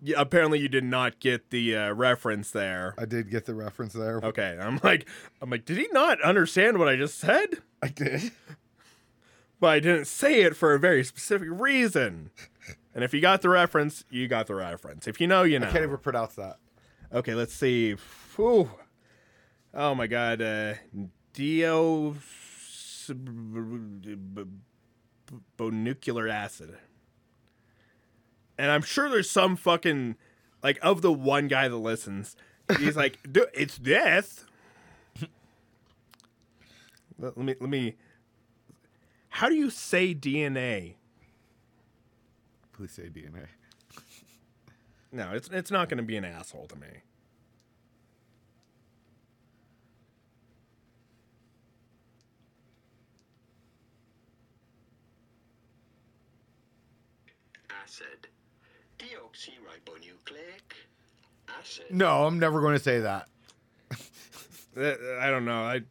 [0.00, 2.94] yeah, apparently you did not get the uh, reference there.
[2.96, 4.18] I did get the reference there.
[4.22, 5.06] Okay, I'm like,
[5.42, 7.58] I'm like, did he not understand what I just said?
[7.82, 8.32] I did.
[9.60, 12.30] But I didn't say it for a very specific reason.
[12.94, 15.06] And if you got the reference, you got the reference.
[15.06, 15.66] If you know, you know.
[15.68, 16.56] I can't even pronounce that.
[17.12, 17.96] Okay, let's see.
[18.36, 18.70] Whew.
[19.74, 20.40] Oh my god.
[20.40, 20.74] Uh,
[21.34, 22.14] Dio.
[25.56, 26.78] Bonuclear acid.
[28.56, 30.16] And I'm sure there's some fucking.
[30.62, 32.34] Like, of the one guy that listens,
[32.78, 34.44] he's like, "Dude, it's death.
[37.18, 37.54] let, let me.
[37.60, 37.94] Let me.
[39.28, 40.94] How do you say DNA?
[42.72, 43.46] Please say DNA.
[45.12, 46.88] No, it's it's not going to be an asshole to me.
[57.88, 58.28] acid.
[58.98, 59.67] Deoxyribonucleic acid.
[61.90, 63.28] No, I'm never going to say that.
[64.76, 65.62] Uh, I don't know.
[65.62, 65.82] I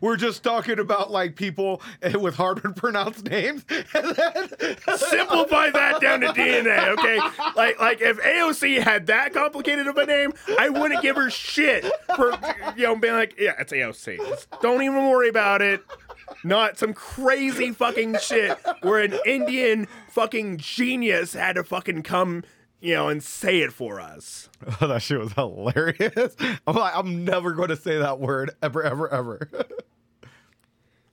[0.00, 1.82] We're just talking about like people
[2.14, 3.64] with hard to pronounce names.
[3.94, 7.18] And then simplify that down to DNA, okay?
[7.56, 11.84] Like like if AOC had that complicated of a name, I wouldn't give her shit
[12.14, 12.38] for
[12.76, 14.18] you know being like, yeah, it's AOC.
[14.18, 15.82] Just don't even worry about it.
[16.44, 22.44] Not some crazy fucking shit where an Indian fucking genius had to fucking come,
[22.86, 24.48] you know, and say it for us.
[24.80, 26.36] Oh, that shit was hilarious.
[26.66, 29.48] I'm like, I'm never going to say that word ever, ever, ever.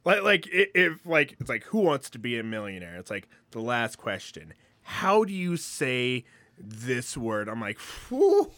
[0.05, 2.97] Like, like if like it's like who wants to be a millionaire?
[2.97, 4.53] It's like the last question.
[4.81, 6.25] How do you say
[6.57, 7.47] this word?
[7.47, 8.51] I'm like, whew.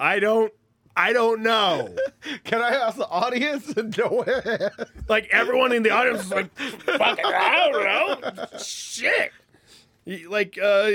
[0.00, 0.52] I don't,
[0.96, 1.94] I don't know.
[2.42, 3.72] Can I ask the audience?
[3.76, 4.24] No.
[5.08, 9.30] Like everyone in the audience is like, fucking, I don't know, shit.
[10.06, 10.90] Like, uh,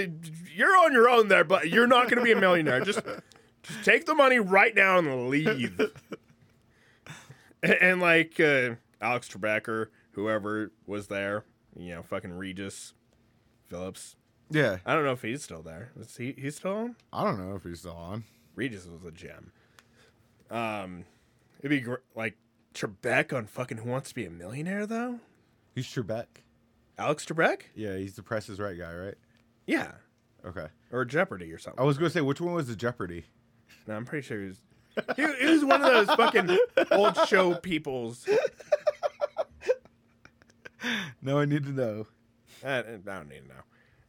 [0.54, 2.82] you're on your own there, but you're not gonna be a millionaire.
[2.82, 3.02] Just,
[3.64, 5.80] just take the money right now and leave.
[7.62, 11.44] And, and like uh, Alex Trebek or whoever was there,
[11.78, 12.94] you know, fucking Regis
[13.68, 14.16] Phillips.
[14.50, 14.78] Yeah.
[14.86, 15.92] I don't know if he's still there.
[16.00, 16.34] Is he?
[16.38, 16.96] He's still on?
[17.12, 18.24] I don't know if he's still on.
[18.56, 19.52] Regis was a gem.
[20.50, 21.06] Um,
[21.60, 22.38] it'd be gr- like
[22.74, 25.20] Trebek on fucking Who Wants to Be a Millionaire though.
[25.76, 26.26] He's Trebek.
[27.00, 27.62] Alex Trebek?
[27.76, 29.16] Yeah, he's the Price is Right guy, right?
[29.66, 29.92] Yeah,
[30.46, 30.68] Okay.
[30.92, 31.80] or Jeopardy or something.
[31.80, 33.26] I was going to say, which one was the Jeopardy?
[33.88, 34.62] No, I'm pretty sure he was.
[35.16, 36.58] He, he was one of those fucking
[36.92, 38.28] old show people's.
[41.22, 42.08] No, I need to know.
[42.66, 43.62] I, I don't need to know.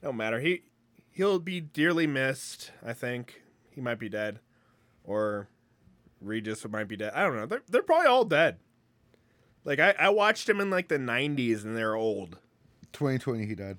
[0.03, 0.38] Don't matter.
[0.40, 0.62] He
[1.11, 2.70] he'll be dearly missed.
[2.85, 4.38] I think he might be dead,
[5.05, 5.48] or
[6.20, 7.12] Regis might be dead.
[7.14, 7.46] I don't know.
[7.46, 8.59] They're they're probably all dead.
[9.64, 12.38] Like I, I watched him in like the '90s, and they're old.
[12.92, 13.79] 2020, he died.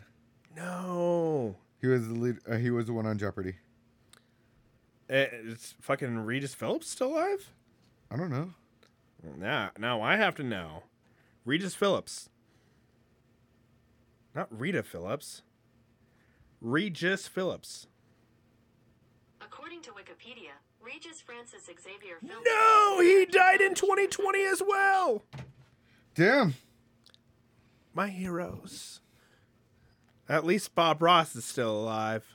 [0.56, 2.38] No, He was the lead.
[2.50, 3.56] Uh, he was the one on Jeopardy.
[5.10, 7.50] Eh, it's fucking Regis Phillips still alive?
[8.10, 8.52] I don't know.
[9.38, 10.84] Now, now I have to know.
[11.46, 12.30] Regis Phillips.
[14.36, 15.42] Not Rita Phillips.
[16.62, 17.88] Regis Phillips.
[19.42, 22.46] According to Wikipedia, Regis Francis Xavier Phillips.
[22.46, 25.24] No, he died in 2020 as well.
[26.16, 26.56] Damn.
[27.94, 29.01] My heroes.
[30.32, 32.26] At least Bob Ross is still alive.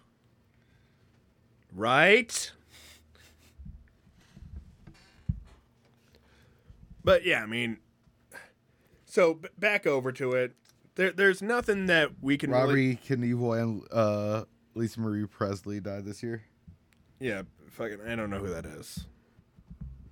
[1.75, 2.53] Right?
[7.03, 7.79] But yeah, I mean,
[9.07, 10.53] so b- back over to it.
[10.97, 12.67] There, there's nothing that we can really.
[12.67, 16.43] Robbie Knievel and uh, Lisa Marie Presley died this year.
[17.19, 18.01] Yeah, fucking.
[18.07, 19.07] I don't know who that is.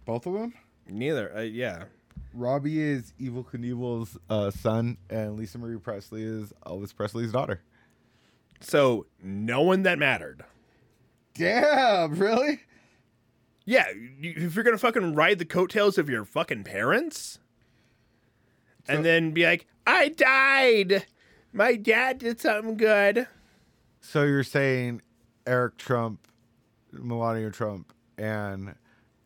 [0.07, 0.55] Both of them.
[0.89, 1.37] Neither.
[1.37, 1.85] Uh, yeah.
[2.33, 7.61] Robbie is Evel Knievel's uh, son, and Lisa Marie Presley is Elvis Presley's daughter.
[8.61, 10.45] So no one that mattered.
[11.35, 12.61] Damn, really?
[13.67, 13.85] Yeah,
[14.21, 17.39] if you're gonna fucking ride the coattails of your fucking parents,
[18.87, 21.07] So- and then be like, "I died.
[21.53, 23.27] My dad did something good."
[24.01, 25.01] So you're saying
[25.47, 26.27] Eric Trump,
[26.93, 28.75] Melania Trump, and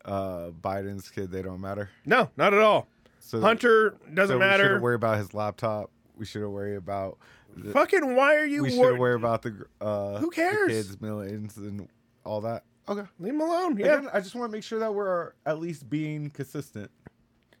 [0.05, 1.89] uh, Biden's kid they don't matter?
[2.05, 2.87] No, not at all.
[3.19, 4.63] So Hunter doesn't We matter.
[4.63, 5.91] We shouldn't worry about his laptop.
[6.17, 7.17] We shouldn't worry about.
[7.55, 8.63] The, Fucking, why are you?
[8.63, 9.65] we wor- shouldn't worry about the.
[9.81, 10.67] Uh, Who the cares?
[10.71, 11.87] kids, millions, and
[12.25, 12.63] all that.
[12.87, 13.07] Okay.
[13.19, 13.77] Leave him alone.
[13.77, 16.89] Yeah, Again, I just want to make sure that we're at least being consistent.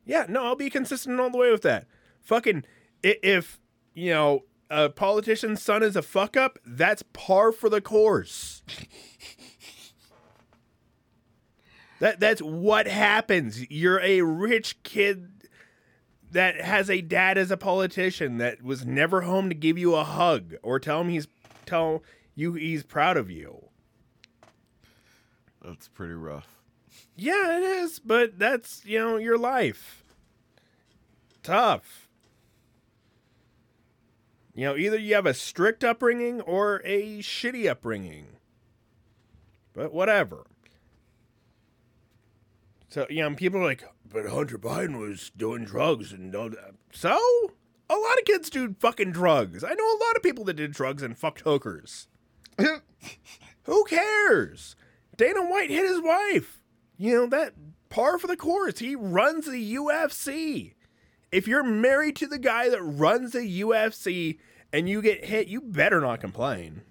[0.05, 0.25] yeah.
[0.29, 1.87] No, I'll be consistent all the way with that.
[2.21, 2.63] Fucking,
[3.03, 3.59] if
[3.93, 8.63] you know a politician's son is a fuck up, that's par for the course.
[11.99, 13.69] That that's what happens.
[13.69, 15.38] You're a rich kid
[16.31, 20.03] that has a dad as a politician that was never home to give you a
[20.03, 21.27] hug or tell him he's
[21.65, 22.03] tell
[22.35, 23.69] you he's proud of you.
[25.63, 26.47] That's pretty rough.
[27.15, 30.03] Yeah, it is, but that's, you know, your life.
[31.43, 32.07] Tough.
[34.55, 38.27] You know, either you have a strict upbringing or a shitty upbringing.
[39.73, 40.45] But whatever.
[42.89, 46.73] So, you know, people are like, but Hunter Biden was doing drugs and all that.
[46.91, 47.17] So?
[47.91, 49.63] A lot of kids do fucking drugs.
[49.63, 52.07] I know a lot of people that did drugs and fucked hookers.
[53.63, 54.75] Who cares?
[55.17, 56.61] Dana White hit his wife.
[56.97, 57.53] You know, that
[57.89, 58.79] par for the course.
[58.79, 60.73] He runs the UFC.
[61.31, 64.37] If you're married to the guy that runs the UFC
[64.71, 66.81] and you get hit, you better not complain.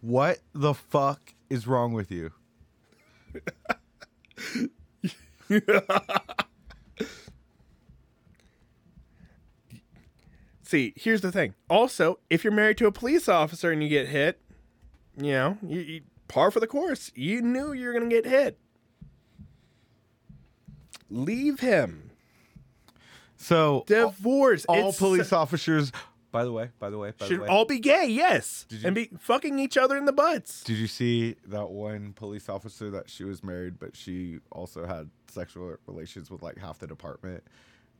[0.00, 2.32] What the fuck is wrong with you?
[10.62, 11.54] See, here's the thing.
[11.68, 14.40] Also, if you're married to a police officer and you get hit,
[15.16, 17.10] you know, you, you par for the course.
[17.14, 18.58] You knew you were going to get hit.
[21.10, 22.10] Leave him.
[23.36, 24.64] So Divorce.
[24.66, 25.92] all It's- police officers.
[26.32, 28.80] By the way, by the way, by should the way, all be gay, yes, Did
[28.80, 30.64] you- and be fucking each other in the butts.
[30.64, 35.10] did you see that one police officer that she was married, but she also had
[35.28, 37.44] sexual relations with like half the department?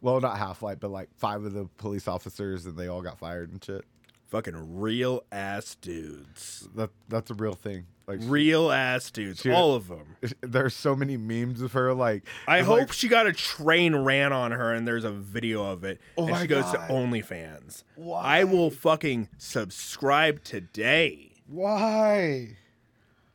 [0.01, 3.19] Well, not half, like, but like five of the police officers, and they all got
[3.19, 3.85] fired and shit.
[4.33, 6.67] Fucking real ass dudes.
[6.75, 7.85] That that's a real thing.
[8.07, 9.43] Like, she- Real ass dudes.
[9.43, 10.17] She- all of them.
[10.41, 11.93] there's so many memes of her.
[11.93, 15.63] Like, I hope like, she got a train ran on her and there's a video
[15.71, 16.01] of it.
[16.17, 16.73] Oh and she goes God.
[16.89, 17.85] to OnlyFans.
[17.95, 18.23] Why?
[18.41, 21.33] I will fucking subscribe today.
[21.47, 22.57] why?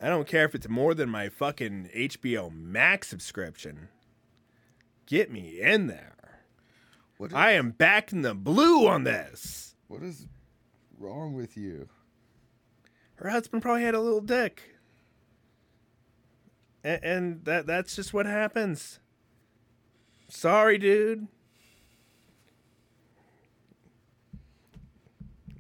[0.02, 3.90] I don't care if it's more than my fucking HBO Max subscription.
[5.06, 6.42] Get me in there.
[7.18, 9.76] What is, I am back in the blue on this.
[9.88, 10.26] what is
[10.98, 11.90] wrong with you?
[13.16, 14.62] Her husband probably had a little dick.
[16.84, 19.00] And, and that that's just what happens.
[20.30, 21.28] Sorry, dude.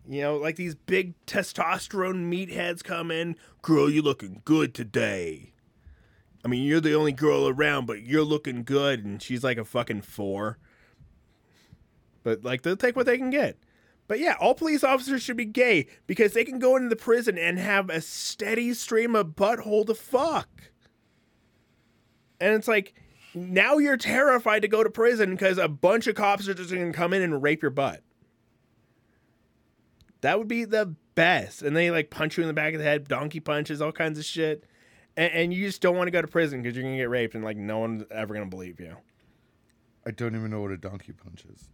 [0.09, 3.35] You know, like these big testosterone meatheads come in.
[3.61, 5.51] Girl, you're looking good today.
[6.45, 9.03] I mean, you're the only girl around, but you're looking good.
[9.03, 10.59] And she's like a fucking four.
[12.23, 13.57] But like, they'll take what they can get.
[14.07, 17.37] But yeah, all police officers should be gay because they can go into the prison
[17.37, 20.49] and have a steady stream of butthole to fuck.
[22.39, 22.93] And it's like,
[23.33, 26.91] now you're terrified to go to prison because a bunch of cops are just going
[26.91, 28.01] to come in and rape your butt.
[30.21, 31.61] That would be the best.
[31.61, 34.17] And they like punch you in the back of the head, donkey punches, all kinds
[34.17, 34.63] of shit.
[35.17, 37.09] And, and you just don't want to go to prison because you're going to get
[37.09, 38.95] raped and like no one's ever going to believe you.
[40.05, 41.69] I don't even know what a donkey punch is.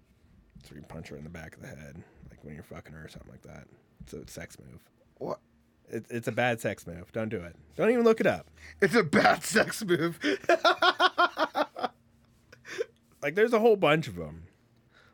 [0.67, 2.03] So you punch her in the back of the head,
[2.43, 3.67] when you're fucking her or something like that.
[4.01, 4.79] It's a sex move.
[5.17, 5.39] What?
[5.89, 7.11] It, it's a bad sex move.
[7.11, 7.55] Don't do it.
[7.75, 8.49] Don't even look it up.
[8.81, 10.19] It's a bad sex move.
[13.21, 14.43] Like there's a whole bunch of them.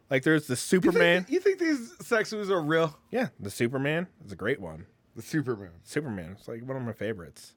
[0.09, 1.23] Like there's the You Superman.
[1.25, 2.97] think, you think these sex moves are real?
[3.11, 4.87] Yeah, the Superman is a great one.
[5.15, 5.69] The Superman.
[5.83, 6.35] Superman.
[6.39, 7.53] It's like one of my favorites.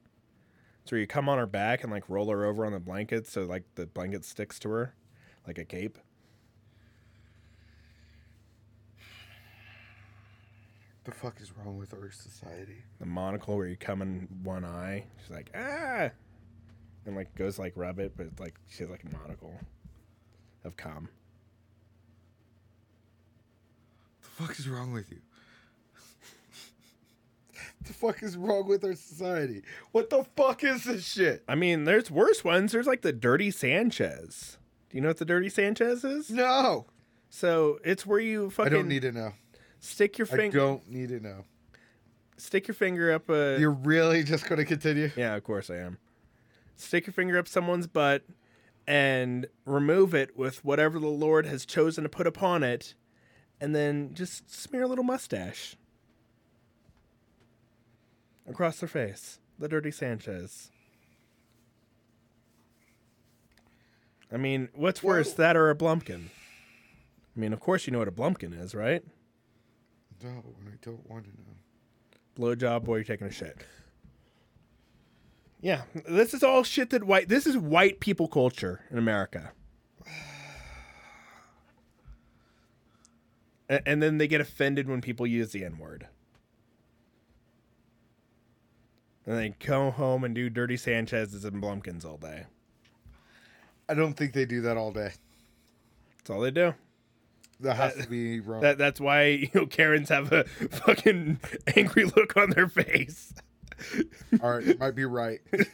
[0.84, 3.44] So you come on her back and like roll her over on the blanket so
[3.44, 4.94] like the blanket sticks to her
[5.46, 5.98] like a cape.
[11.05, 12.84] The fuck is wrong with our society?
[13.00, 15.05] The monocle where you come in one eye.
[15.20, 16.11] She's like, ah,
[17.07, 19.53] and like goes like rub it, but like she has like a monocle
[20.64, 21.09] of cum.
[24.22, 25.18] The fuck is wrong with you?
[27.86, 29.62] the fuck is wrong with our society?
[29.90, 31.42] What the fuck is this shit?
[31.48, 32.72] I mean, there's worse ones.
[32.72, 34.59] There's like the dirty Sanchez.
[34.88, 36.30] Do you know what the dirty Sanchez is?
[36.30, 36.86] No,
[37.30, 38.72] So it's where you fucking.
[38.72, 39.32] I don't need to know.
[39.82, 40.58] Stick your finger.
[40.58, 41.44] I don't need to know.
[42.38, 43.58] stick your finger up a.
[43.60, 45.10] You're really just gonna continue?
[45.16, 45.98] Yeah, of course I am.
[46.76, 48.22] Stick your finger up someone's butt
[48.86, 52.94] and remove it with whatever the Lord has chosen to put upon it,
[53.60, 55.76] and then just smear a little mustache
[58.48, 59.38] across their face.
[59.58, 60.70] The dirty Sanchez.
[64.32, 66.28] I mean, what's worse, Well- that or a Blumpkin?
[67.36, 69.04] I mean, of course you know what a Blumpkin is, right?
[70.22, 71.56] No, and I don't want to know.
[72.54, 73.56] blowjob while you're taking a shit.
[75.60, 77.28] Yeah, this is all shit that white.
[77.28, 79.52] This is white people culture in America.
[83.68, 86.06] A- And then they get offended when people use the N word.
[89.24, 92.44] And they go home and do dirty Sanchez's and Blumpkins all day.
[93.88, 95.12] I don't think they do that all day.
[96.18, 96.74] That's all they do.
[97.62, 98.60] That has uh, to be wrong.
[98.60, 101.40] That that's why you know Karens have a fucking
[101.76, 103.32] angry look on their face.
[104.42, 105.40] all right, you might be right.
[105.52, 105.64] they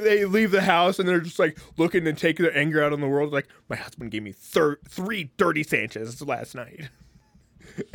[0.00, 3.00] they leave the house and they're just like looking to take their anger out on
[3.00, 3.32] the world.
[3.32, 6.88] Like my husband gave me thir- three dirty Sanchez last night.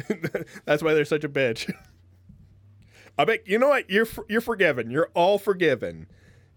[0.66, 1.74] That's why they're such a bitch.
[3.18, 4.90] I bet you know what you're you're forgiven.
[4.90, 6.08] You're all forgiven.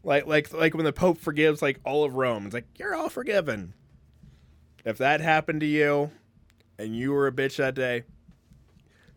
[0.03, 2.47] Like like like when the Pope forgives like all of Rome.
[2.47, 3.75] It's like you're all forgiven.
[4.85, 6.11] If that happened to you,
[6.79, 8.05] and you were a bitch that day,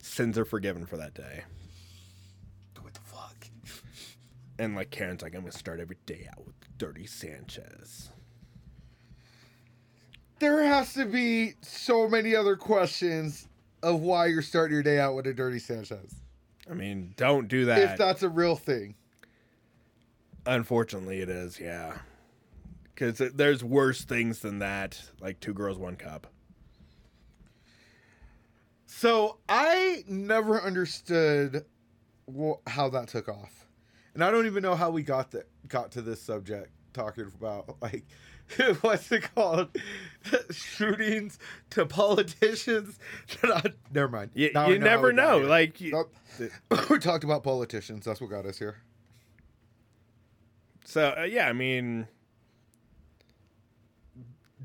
[0.01, 1.43] sins are forgiven for that day.
[2.81, 3.47] what the fuck?
[4.59, 8.09] And like Karen's like, I'm gonna start every day out with Dirty Sanchez.
[10.39, 13.47] There has to be so many other questions
[13.81, 16.13] of why you're starting your day out with a dirty Sanchez.
[16.69, 17.79] I mean, don't do that.
[17.79, 18.95] If that's a real thing.
[20.45, 21.59] Unfortunately, it is.
[21.59, 21.97] Yeah,
[22.97, 24.99] because there's worse things than that.
[25.21, 26.25] Like two girls, one cup.
[28.85, 31.65] So I never understood
[32.27, 33.67] wh- how that took off,
[34.13, 37.75] and I don't even know how we got that got to this subject talking about
[37.81, 38.05] like
[38.81, 39.69] what's it called
[40.51, 41.37] shootings
[41.71, 42.97] to politicians.
[43.93, 44.31] never mind.
[44.33, 45.39] You, you never know.
[45.39, 46.13] Like you- Nope.
[46.89, 48.05] we talked about politicians.
[48.05, 48.77] That's what got us here.
[50.85, 51.13] so.
[51.19, 52.07] Uh, yeah, I mean,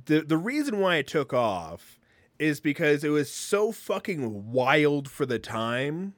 [0.07, 1.99] the the reason why it took off
[2.39, 6.15] is because it was so fucking wild for the time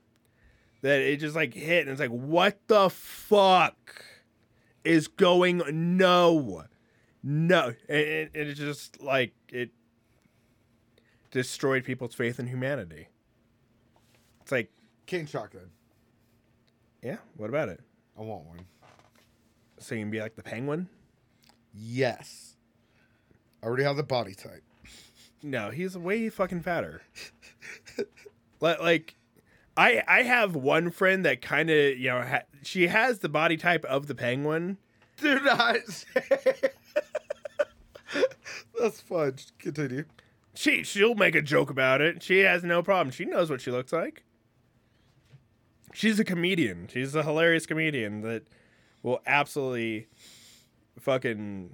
[0.80, 4.04] that it just like hit and it's like, what the fuck
[4.84, 5.62] is going?
[5.96, 6.64] No,
[7.22, 9.70] no, and, and it just like it
[11.30, 13.08] destroyed people's faith in humanity.
[14.42, 14.70] It's like,
[15.06, 15.70] Cane shotgun.
[17.02, 17.80] yeah, what about it?
[18.18, 18.60] I want one.
[19.78, 20.88] So you can be like the penguin?
[21.72, 22.53] Yes.
[23.64, 24.62] I already have the body type.
[25.42, 27.02] No, he's way fucking fatter.
[28.60, 29.14] like, like,
[29.74, 33.56] I I have one friend that kind of you know ha- she has the body
[33.56, 34.76] type of the penguin.
[35.16, 36.54] Do not say.
[38.78, 39.36] That's fun.
[39.58, 40.04] Continue.
[40.52, 42.22] She she'll make a joke about it.
[42.22, 43.12] She has no problem.
[43.12, 44.24] She knows what she looks like.
[45.94, 46.88] She's a comedian.
[46.92, 48.42] She's a hilarious comedian that
[49.02, 50.08] will absolutely
[51.00, 51.70] fucking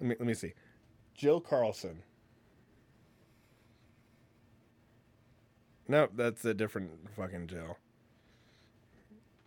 [0.00, 0.54] let me let me see.
[1.14, 2.02] Jill Carlson.
[5.86, 7.76] Nope, that's a different fucking Jill.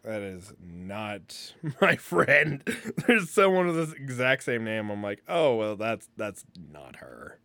[0.04, 2.64] That is not my friend.
[3.08, 4.90] There's someone with this exact same name.
[4.90, 7.40] I'm like, oh well, that's that's not her.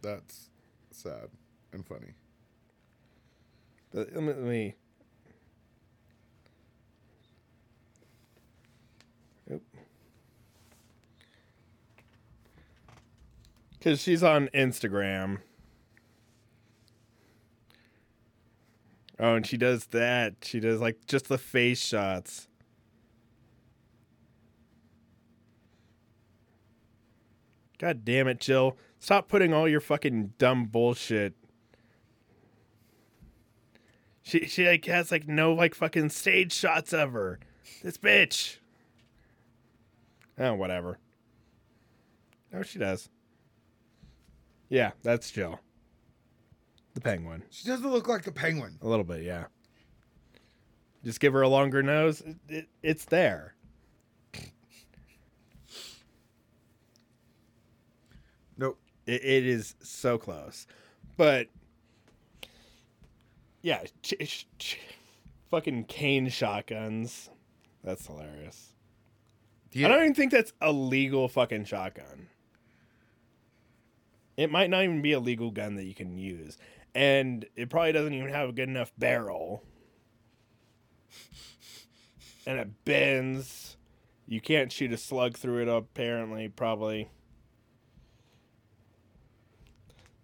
[0.00, 0.48] That's
[0.90, 1.28] sad
[1.72, 2.14] and funny.
[3.92, 4.74] But Let me,
[13.82, 15.38] Because she's on Instagram.
[19.18, 20.34] Oh, and she does that.
[20.42, 22.46] She does like just the face shots.
[27.78, 28.76] God damn it, Jill.
[29.00, 31.34] Stop putting all your fucking dumb bullshit
[34.22, 37.38] she she like has like no like fucking stage shots of her.
[37.82, 38.58] This bitch.
[40.38, 40.98] Oh, whatever.
[42.52, 43.08] No, she does.
[44.72, 45.60] Yeah, that's Jill.
[46.94, 47.42] The penguin.
[47.50, 48.78] She doesn't look like the penguin.
[48.80, 49.44] A little bit, yeah.
[51.04, 52.22] Just give her a longer nose.
[52.22, 53.54] It, it, it's there.
[58.56, 58.78] Nope.
[59.04, 60.66] It, it is so close.
[61.18, 61.48] But
[63.60, 64.78] yeah, ch- ch- ch-
[65.50, 67.28] fucking cane shotguns.
[67.84, 68.72] That's hilarious.
[69.76, 72.28] I don't even think that's a legal fucking shotgun.
[74.36, 76.56] It might not even be a legal gun that you can use.
[76.94, 79.62] And it probably doesn't even have a good enough barrel.
[82.46, 83.76] And it bends.
[84.26, 87.10] You can't shoot a slug through it, apparently, probably.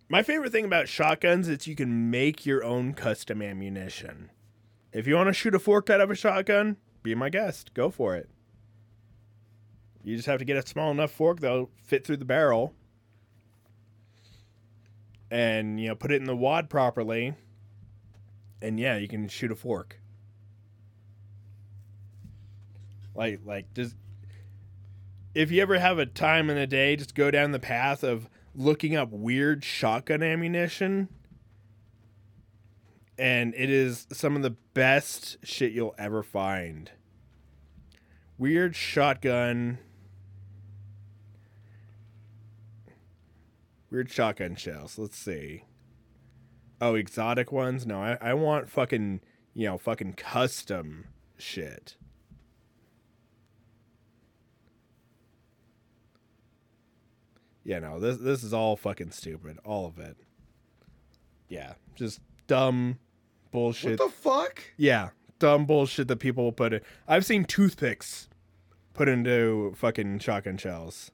[0.08, 4.30] My favorite thing about shotguns is you can make your own custom ammunition.
[4.90, 7.74] If you want to shoot a fork out of a shotgun, be my guest.
[7.74, 8.30] Go for it.
[10.02, 12.72] You just have to get a small enough fork that'll fit through the barrel.
[15.30, 17.34] And, you know, put it in the wad properly.
[18.62, 20.00] And yeah, you can shoot a fork.
[23.14, 23.96] Like like just
[25.34, 28.28] if you ever have a time in the day, just go down the path of
[28.54, 31.08] looking up weird shotgun ammunition.
[33.18, 36.90] And it is some of the best shit you'll ever find.
[38.36, 39.78] Weird shotgun.
[43.90, 44.98] Weird shotgun shells.
[44.98, 45.64] Let's see.
[46.80, 47.86] Oh, exotic ones?
[47.86, 49.20] No, I, I want fucking,
[49.54, 51.96] you know, fucking custom shit.
[57.64, 59.58] Yeah, no, this this is all fucking stupid.
[59.64, 60.16] All of it.
[61.48, 62.98] Yeah, just dumb
[63.50, 63.98] bullshit.
[64.00, 64.62] What the fuck?
[64.78, 66.84] yeah, dumb bullshit that people will put it.
[67.06, 68.28] I've seen toothpicks
[68.94, 71.10] put into fucking shotgun shells.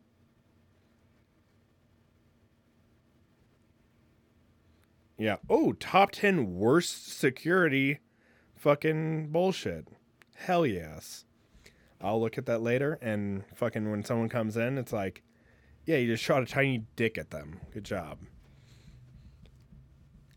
[5.18, 5.36] Yeah.
[5.48, 8.00] Oh, top 10 worst security
[8.56, 9.88] fucking bullshit.
[10.36, 11.24] Hell yes.
[12.00, 15.22] I'll look at that later and fucking when someone comes in, it's like,
[15.86, 17.60] yeah, you just shot a tiny dick at them.
[17.72, 18.18] Good job.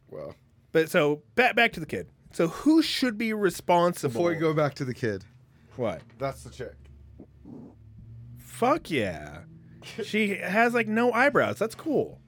[0.10, 0.36] Well,
[0.72, 2.10] But so back back to the kid.
[2.32, 4.12] So who should be responsible?
[4.14, 5.24] before we go back to the kid,
[5.76, 6.02] What?
[6.18, 6.76] that's the chick.
[8.38, 9.40] Fuck yeah.
[10.04, 11.58] She has like no eyebrows.
[11.60, 12.20] That's cool.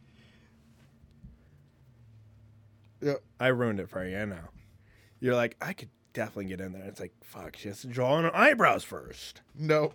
[3.02, 3.24] Yep.
[3.40, 4.18] I ruined it for you.
[4.18, 4.50] I know.
[5.20, 6.84] You're like, I could definitely get in there.
[6.86, 9.42] It's like, fuck, she has to draw on her eyebrows first.
[9.58, 9.94] Nope.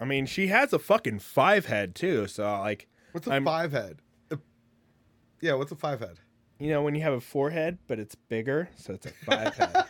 [0.00, 2.26] I mean, she has a fucking five head too.
[2.28, 3.98] So like, What's a I'm- five head?
[5.40, 6.18] Yeah, what's a five head?
[6.58, 9.84] you know, when you have a forehead, but it's bigger, so it's a five head.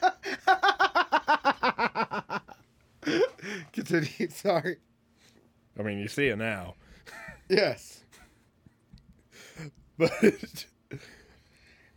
[3.73, 4.29] Continue.
[4.31, 4.77] Sorry.
[5.79, 6.75] I mean, you see it now,
[7.49, 8.03] Yes.
[9.99, 10.67] but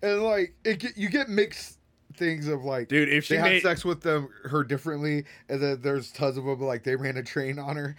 [0.02, 1.78] And like it get, you get mixed
[2.16, 5.62] things of like dude, if she they had made sex with them her differently and
[5.62, 7.96] then there's tons of them like they ran a train on her.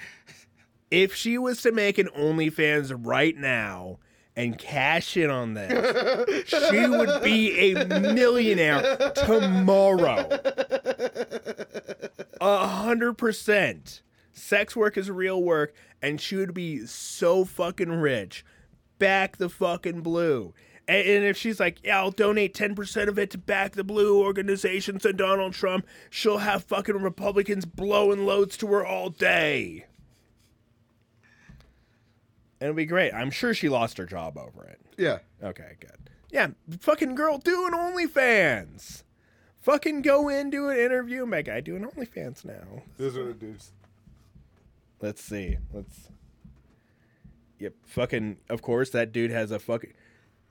[0.90, 3.98] if she was to make an OnlyFans right now
[4.36, 10.26] and cash in on this, she would be a millionaire tomorrow.
[12.40, 14.02] A hundred percent.
[14.32, 18.44] Sex work is real work, and she would be so fucking rich.
[18.98, 20.54] Back the fucking blue.
[20.88, 24.20] And, and if she's like, yeah, I'll donate 10% of it to back the blue
[24.20, 29.86] organizations and Donald Trump, she'll have fucking Republicans blowing loads to her all day.
[32.60, 33.12] And it'll be great.
[33.12, 34.80] I'm sure she lost her job over it.
[34.96, 35.18] Yeah.
[35.42, 36.10] Okay, good.
[36.30, 36.48] Yeah,
[36.80, 39.02] fucking girl do doing OnlyFans.
[39.60, 41.26] Fucking go in, do an interview.
[41.26, 42.82] My guy doing OnlyFans now.
[42.96, 43.72] Those are the dudes.
[45.00, 45.58] Let's see.
[45.72, 46.08] Let's.
[47.58, 47.74] Yep.
[47.84, 48.38] Fucking.
[48.48, 49.92] Of course, that dude has a fucking.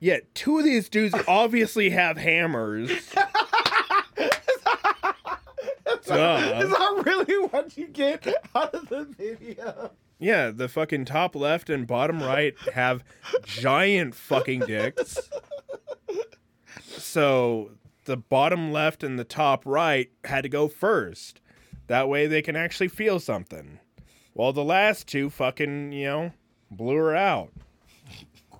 [0.02, 2.90] Yeah, two of these dudes obviously have hammers.
[6.04, 6.60] Duh.
[6.60, 9.92] Is that really what you get out of the video?
[10.18, 13.04] Yeah, the fucking top left and bottom right have
[13.44, 15.30] giant fucking dicks.
[16.80, 17.70] So
[18.04, 21.40] the bottom left and the top right had to go first.
[21.86, 23.78] That way they can actually feel something.
[24.32, 26.32] While the last two fucking, you know,
[26.72, 27.52] blew her out.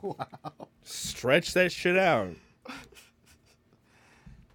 [0.19, 0.69] Wow.
[0.83, 2.35] Stretch that shit out.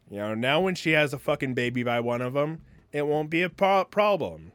[0.10, 3.30] You know, now when she has a fucking baby by one of them, it won't
[3.30, 4.52] be a pro- problem.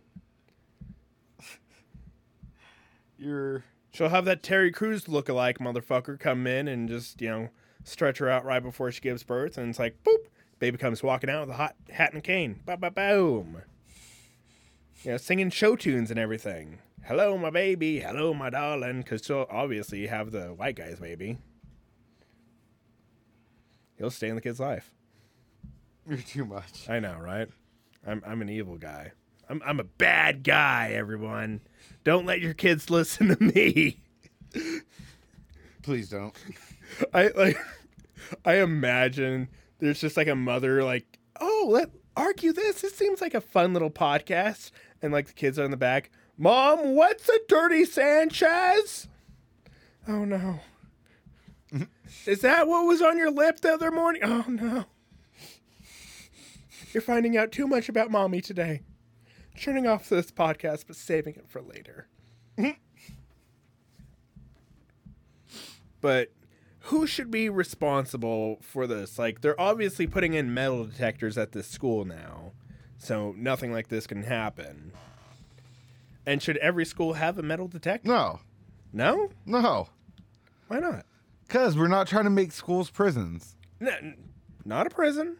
[3.16, 7.49] You're She'll have that Terry Crews look-alike motherfucker come in and just, you know,
[7.84, 9.59] stretch her out right before she gives birth.
[9.59, 10.24] And it's like, boop,
[10.59, 12.61] baby comes walking out with a hot hat and a cane.
[12.64, 13.61] Ba ba boom.
[15.03, 16.78] You know, singing show tunes and everything.
[17.05, 17.98] Hello, my baby.
[17.98, 19.03] Hello, my darling.
[19.03, 21.38] Because she'll obviously have the white guy's baby.
[23.98, 24.92] He'll stay in the kid's life.
[26.09, 26.88] You're too much.
[26.88, 27.48] I know, right?
[28.07, 29.12] I'm I'm an evil guy.
[29.48, 31.61] I'm I'm a bad guy, everyone.
[32.05, 34.00] Don't let your kids listen to me.
[35.82, 36.34] Please don't.
[37.14, 37.59] I like
[38.44, 39.48] I imagine
[39.80, 42.80] there's just like a mother like, "Oh, let argue this.
[42.80, 46.11] This seems like a fun little podcast." And like the kids are in the back,
[46.43, 49.07] "Mom, what's a dirty Sanchez?"
[50.09, 50.59] Oh no.
[52.26, 54.22] Is that what was on your lip the other morning?
[54.24, 54.86] Oh no.
[56.93, 58.82] You're finding out too much about mommy today.
[59.57, 62.09] Turning off this podcast but saving it for later.
[66.01, 66.32] but
[66.86, 69.16] who should be responsible for this?
[69.16, 72.53] Like, they're obviously putting in metal detectors at this school now,
[72.99, 74.93] so nothing like this can happen.
[76.27, 78.09] And should every school have a metal detector?
[78.09, 78.41] No,
[78.93, 79.31] No?
[79.47, 79.89] no,
[80.68, 81.05] Why not?
[81.47, 83.57] because we're not trying to make schools prisons.
[83.81, 84.16] No, n-
[84.64, 85.37] not a prison.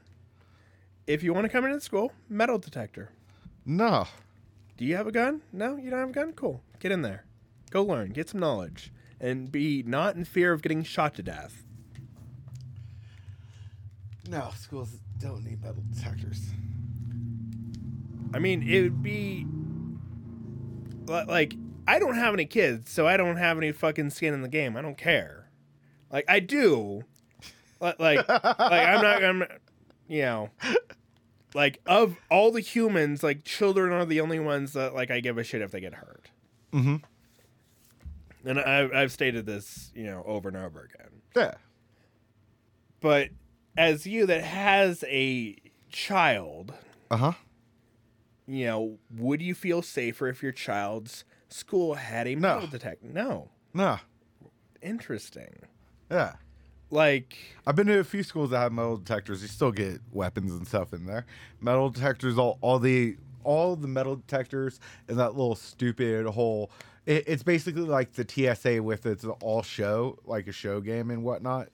[1.07, 3.11] If you want to come into the school, metal detector.
[3.65, 4.07] No,
[4.77, 5.43] Do you have a gun?
[5.53, 6.33] No, you don't have a gun?
[6.33, 6.63] Cool.
[6.81, 7.25] Get in there.
[7.71, 8.11] Go learn.
[8.11, 8.93] Get some knowledge.
[9.21, 11.63] And be not in fear of getting shot to death.
[14.29, 16.51] no, schools don't need metal detectors.
[18.35, 19.47] I mean, it would be
[21.29, 21.55] like
[21.87, 24.77] I don't have any kids, so I don't have any fucking skin in the game.
[24.77, 25.51] I don't care.
[26.11, 27.05] Like I do,
[27.81, 29.25] Li- like like I'm not.
[29.25, 29.45] I'm
[30.09, 30.51] you know,
[31.55, 35.39] like of all the humans, like children are the only ones that like I give
[35.39, 36.31] a shit if they get hurt.
[36.73, 36.97] Mm-hmm.
[38.45, 41.11] And I've I've stated this, you know, over and over again.
[41.35, 41.55] Yeah.
[43.01, 43.31] But
[43.77, 45.57] as you that has a
[45.91, 46.73] child,
[47.11, 47.33] Uh huh.
[48.47, 52.55] You know, would you feel safer if your child's school had a No.
[52.55, 53.07] metal detector?
[53.09, 53.51] No.
[53.75, 53.99] No.
[54.81, 55.55] Interesting.
[56.11, 56.35] Yeah.
[56.91, 57.37] Like,
[57.67, 59.41] I've been to a few schools that have metal detectors.
[59.43, 61.25] You still get weapons and stuff in there.
[61.61, 64.79] Metal detectors, all, all the all the metal detectors
[65.09, 66.71] and that little stupid whole.
[67.07, 71.25] It, it's basically like the TSA with its all show, like a show game and
[71.25, 71.69] whatnot.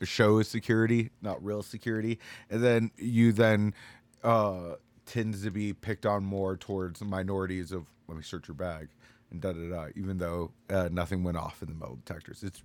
[0.00, 2.18] A show is security, not real security.
[2.50, 3.74] And then you then
[4.24, 4.74] uh
[5.06, 8.88] tends to be picked on more towards minorities of let me search your bag
[9.30, 9.88] and da da da.
[9.96, 12.62] Even though uh, nothing went off in the metal detectors, it's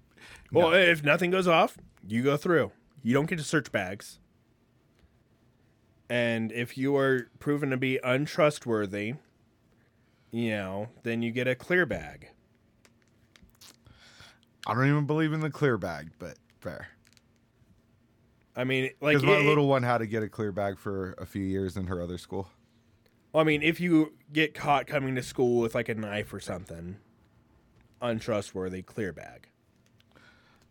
[0.51, 0.77] well, no.
[0.77, 1.77] if nothing goes off,
[2.07, 2.71] you go through.
[3.03, 4.19] You don't get to search bags.
[6.09, 9.13] And if you are proven to be untrustworthy,
[10.31, 12.29] you know, then you get a clear bag.
[14.65, 16.87] I don't even believe in the clear bag, but fair.
[18.59, 21.13] I mean, like, Because my it- little one had to get a clear bag for
[21.17, 22.49] a few years in her other school.
[23.33, 26.97] I mean, if you get caught coming to school with like a knife or something,
[28.01, 29.47] untrustworthy, clear bag.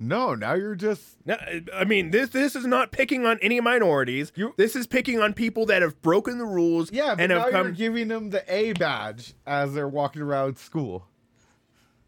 [0.01, 1.37] No, now you're just No,
[1.75, 2.29] I mean this.
[2.31, 4.33] This is not picking on any minorities.
[4.37, 6.93] You- this is picking on people that have broken the rules.
[6.93, 7.73] yeah, but and now have you're come.
[7.75, 11.09] giving them the A badge as they're walking around school.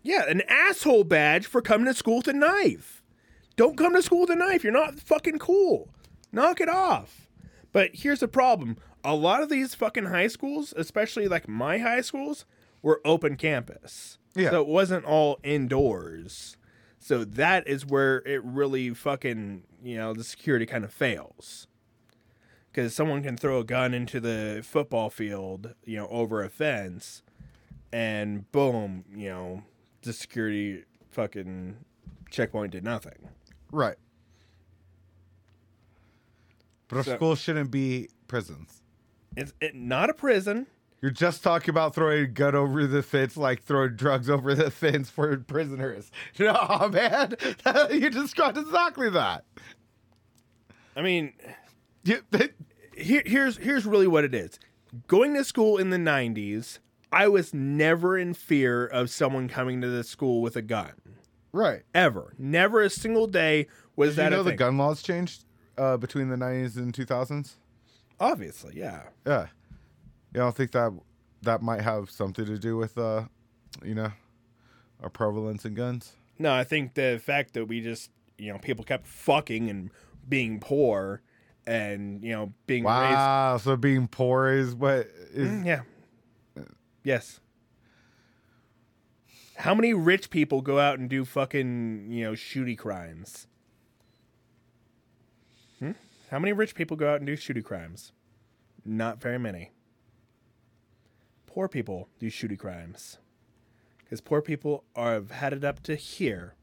[0.03, 3.00] yeah, an asshole badge for coming to school with a knife.
[3.61, 4.65] Don't come to school with a knife.
[4.65, 5.91] You're not fucking cool.
[6.33, 7.29] Knock it off.
[7.73, 12.01] But here's the problem: a lot of these fucking high schools, especially like my high
[12.01, 12.47] schools,
[12.81, 14.17] were open campus.
[14.35, 14.49] Yeah.
[14.49, 16.57] So it wasn't all indoors.
[17.01, 21.67] So that is where it really fucking, you know, the security kind of fails.
[22.73, 27.21] Because someone can throw a gun into the football field, you know, over a fence,
[27.93, 29.65] and boom, you know,
[30.01, 31.77] the security fucking
[32.31, 33.29] checkpoint did nothing.
[33.73, 33.97] Right.
[36.89, 38.83] But our So- schools shouldn't be prisons.
[39.37, 40.67] It's it, not a prison.
[41.01, 44.71] You're just talking about throwing a gun over the fence, like throwing drugs over the
[44.71, 46.11] fence for prisoners.
[46.39, 47.35] No, man,
[47.91, 49.45] you described exactly that.
[50.97, 51.33] I mean,
[52.05, 52.23] You,
[52.97, 54.59] here, here's here's really what it is.
[55.07, 56.81] Going to school in the '90s,
[57.13, 60.93] I was never in fear of someone coming to the school with a gun.
[61.53, 61.83] Right.
[61.95, 65.45] Ever, never a single day was Did that you know the gun laws changed
[65.79, 67.55] uh, between the 90s and 2000s?
[68.19, 69.03] Obviously, yeah.
[69.27, 69.47] Yeah.
[70.35, 70.93] Yeah, I don't think that
[71.43, 73.25] that might have something to do with uh,
[73.85, 74.13] you know,
[75.03, 76.13] our prevalence in guns.
[76.39, 79.91] No, I think the fact that we just, you know, people kept fucking and
[80.29, 81.23] being poor,
[81.67, 83.17] and you know, being raised.
[83.17, 85.83] Wow, so being poor is what is Mm, yeah.
[87.03, 87.41] Yes.
[89.61, 93.47] How many rich people go out and do fucking, you know, shooty crimes?
[95.79, 95.91] Hmm?
[96.31, 98.13] How many rich people go out and do shooty crimes?
[98.87, 99.73] Not very many.
[101.45, 103.19] Poor people do shooty crimes.
[103.99, 106.55] Because poor people are have had it up to here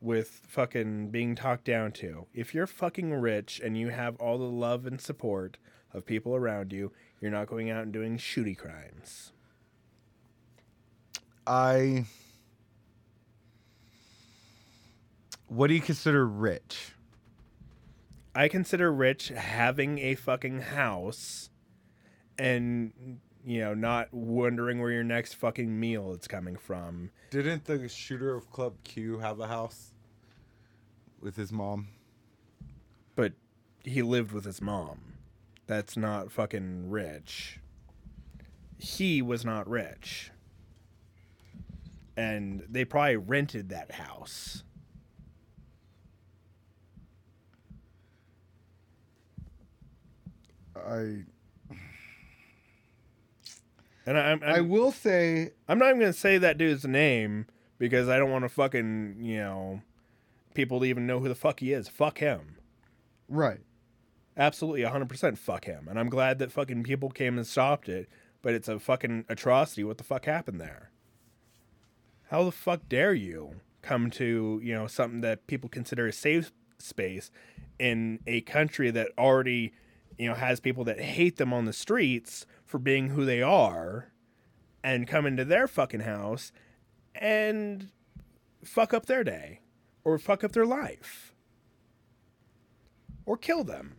[0.00, 2.26] with fucking being talked down to.
[2.32, 5.58] If you're fucking rich and you have all the love and support
[5.92, 9.32] of people around you, you're not going out and doing shooty crimes.
[11.46, 12.06] I.
[15.48, 16.92] What do you consider rich?
[18.34, 21.50] I consider rich having a fucking house
[22.38, 27.10] and you know not wondering where your next fucking meal is coming from.
[27.30, 29.92] Didn't the shooter of Club Q have a house
[31.20, 31.88] with his mom?
[33.16, 33.32] But
[33.84, 35.14] he lived with his mom.
[35.66, 37.60] That's not fucking rich.
[38.78, 40.30] He was not rich.
[42.20, 44.62] And they probably rented that house.
[50.76, 51.24] I
[54.06, 57.46] And I, I'm, I will say I'm not even gonna say that dude's name
[57.78, 59.80] because I don't want to fucking you know
[60.52, 61.88] people to even know who the fuck he is.
[61.88, 62.56] Fuck him.
[63.28, 63.60] right.
[64.36, 65.86] Absolutely 100% fuck him.
[65.88, 68.08] And I'm glad that fucking people came and stopped it,
[68.42, 69.84] but it's a fucking atrocity.
[69.84, 70.90] What the fuck happened there?
[72.30, 76.52] How the fuck dare you come to, you know, something that people consider a safe
[76.78, 77.32] space
[77.80, 79.72] in a country that already,
[80.16, 84.12] you know, has people that hate them on the streets for being who they are
[84.84, 86.52] and come into their fucking house
[87.16, 87.90] and
[88.62, 89.58] fuck up their day
[90.04, 91.34] or fuck up their life
[93.26, 93.96] or kill them.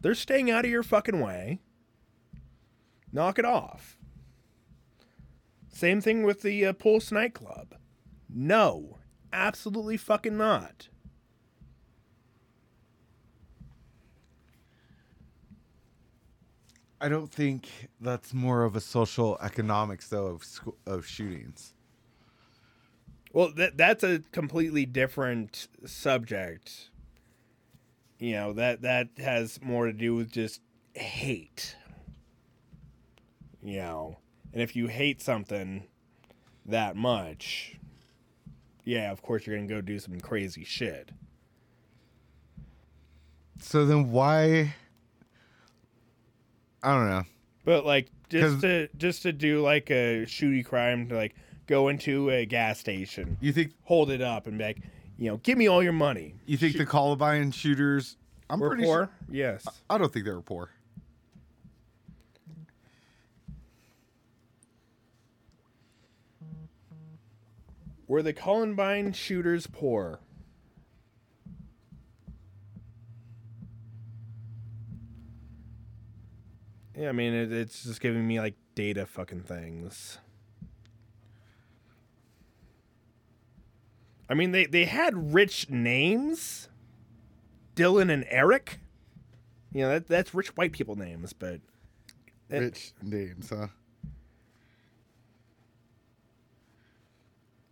[0.00, 1.58] They're staying out of your fucking way.
[3.10, 3.95] Knock it off.
[5.76, 7.74] Same thing with the uh, Pulse nightclub.
[8.30, 8.96] No,
[9.30, 10.88] absolutely fucking not.
[16.98, 21.74] I don't think that's more of a social economics though of scho- of shootings.
[23.34, 26.88] Well, that that's a completely different subject.
[28.18, 30.62] You know that that has more to do with just
[30.94, 31.76] hate.
[33.62, 34.18] You know,
[34.56, 35.84] and if you hate something
[36.64, 37.76] that much,
[38.84, 41.10] yeah, of course you're gonna go do some crazy shit.
[43.60, 44.74] So then why
[46.82, 47.24] I don't know.
[47.66, 51.34] But like just to just to do like a shooty crime to like
[51.66, 54.78] go into a gas station, You think hold it up and be like,
[55.18, 56.34] you know, give me all your money.
[56.46, 58.16] you think the Columbine shooters
[58.48, 58.96] I'm We're pretty poor.
[59.06, 59.66] sure Yes.
[59.90, 60.70] I don't think they were poor.
[68.08, 70.20] Were the Columbine shooters poor?
[76.96, 80.18] Yeah, I mean, it, it's just giving me like data fucking things.
[84.28, 86.68] I mean, they, they had rich names
[87.74, 88.80] Dylan and Eric.
[89.72, 91.60] You know, that, that's rich white people names, but.
[92.48, 93.68] Rich names, huh?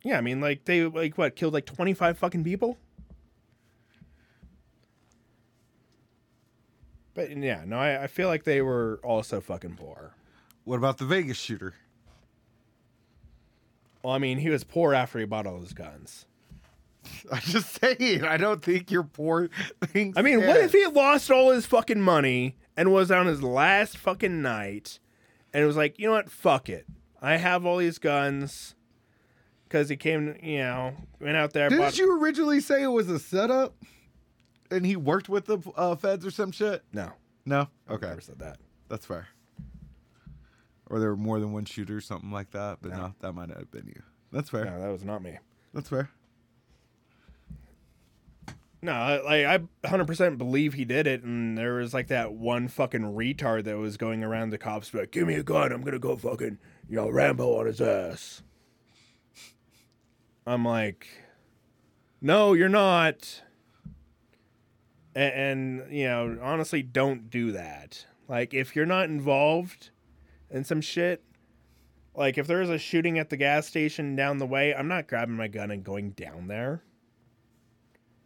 [0.05, 2.76] Yeah, I mean, like they like what killed like twenty five fucking people.
[7.14, 10.14] But yeah, no, I, I feel like they were also fucking poor.
[10.64, 11.74] What about the Vegas shooter?
[14.02, 16.26] Well, I mean, he was poor after he bought all his guns.
[17.32, 19.48] I'm just saying, I don't think you're poor.
[19.86, 23.42] Things I mean, what if he lost all his fucking money and was on his
[23.42, 24.98] last fucking night
[25.55, 26.84] and was like, you know what, fuck it,
[27.22, 28.74] I have all these guns
[29.75, 31.68] because he came, you know, went out there.
[31.68, 31.99] Didn't bought...
[31.99, 33.75] you originally say it was a setup?
[34.70, 36.85] And he worked with the uh, feds or some shit?
[36.93, 37.11] No,
[37.45, 37.66] No?
[37.91, 38.07] Okay.
[38.07, 38.59] never said that.
[38.89, 39.27] That's fair.
[40.87, 42.79] Or there were more than one shooter, or something like that.
[42.83, 42.99] But No.
[42.99, 44.01] no, that might not have been you.
[44.31, 44.64] That's fair.
[44.64, 45.39] No, that was not me.
[45.72, 46.09] That's fair.
[48.81, 49.47] No, I- like
[49.85, 53.79] I 100% believe he did it, and there was like that one fucking retard that
[53.79, 56.59] was going around the cops, be like, "Give me a gun, I'm gonna go fucking,
[56.89, 58.43] you know, Rambo on his ass."
[60.47, 61.07] I'm like,
[62.20, 63.42] "No, you're not."
[65.14, 68.07] And, and you know, honestly, don't do that.
[68.28, 69.90] Like, if you're not involved
[70.51, 71.22] in some shit,
[72.14, 75.09] like if there is a shooting at the gas station down the way, I'm not
[75.09, 76.82] grabbing my gun and going down there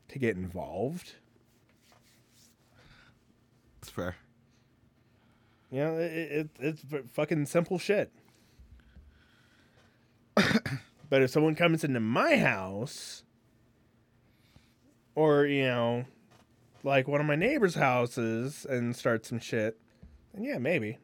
[0.08, 1.14] to get involved.
[3.80, 4.16] That's fair.
[5.70, 8.12] You know, it, it, it's fucking simple shit.
[11.10, 13.22] but if someone comes into my house,
[15.14, 16.04] or, you know,
[16.84, 19.78] like one of my neighbor's houses and starts some shit,
[20.32, 20.98] then yeah, maybe.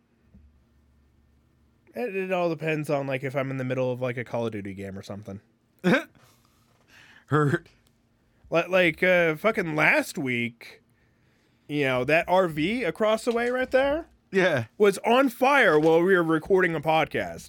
[1.94, 4.46] It, it all depends on, like, if I'm in the middle of, like, a Call
[4.46, 5.40] of Duty game or something.
[7.26, 7.68] Hurt.
[8.50, 10.82] Like, like uh, fucking last week,
[11.68, 14.64] you know, that RV across the way right there Yeah.
[14.76, 17.48] was on fire while we were recording a podcast.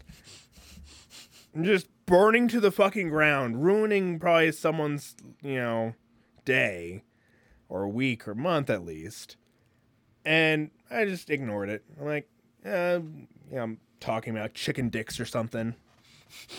[1.62, 5.96] Just burning to the fucking ground, ruining probably someone's, you know,
[6.44, 7.04] day
[7.70, 9.38] or week or month at least.
[10.24, 11.84] And I just ignored it.
[12.00, 12.30] I'm like,
[12.66, 13.00] uh,
[13.50, 15.76] you know, I'm talking about chicken dicks or something.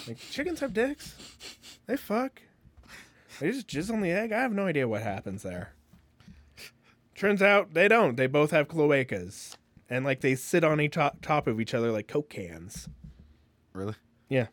[0.06, 1.16] Like, chickens have dicks?
[1.86, 2.42] They fuck.
[3.40, 4.32] They just jizz on the egg?
[4.32, 5.72] I have no idea what happens there.
[7.14, 8.16] Turns out they don't.
[8.16, 9.56] They both have cloacas.
[9.88, 12.88] And like they sit on each top, top of each other like Coke cans.
[13.72, 13.94] Really?
[14.28, 14.46] Yeah.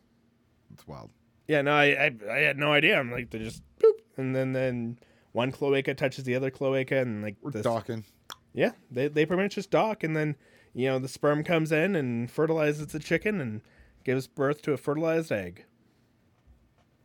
[0.74, 1.10] That's wild.
[1.48, 2.98] Yeah, no, I, I I had no idea.
[2.98, 4.98] I'm like they just boop, and then then
[5.32, 8.04] one cloaca touches the other cloaca, and like We're this- talking.
[8.52, 10.36] Yeah, they they pretty much just dock, and then
[10.72, 13.60] you know the sperm comes in and fertilizes the chicken and
[14.04, 15.64] gives birth to a fertilized egg.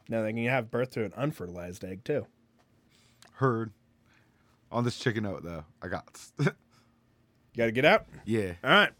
[0.07, 2.25] Now they can have birth to an unfertilized egg too.
[3.33, 3.71] Heard.
[4.71, 6.05] On this chicken note, though, I got.
[7.55, 8.05] You got to get out.
[8.25, 8.53] yeah.
[8.63, 8.91] All right.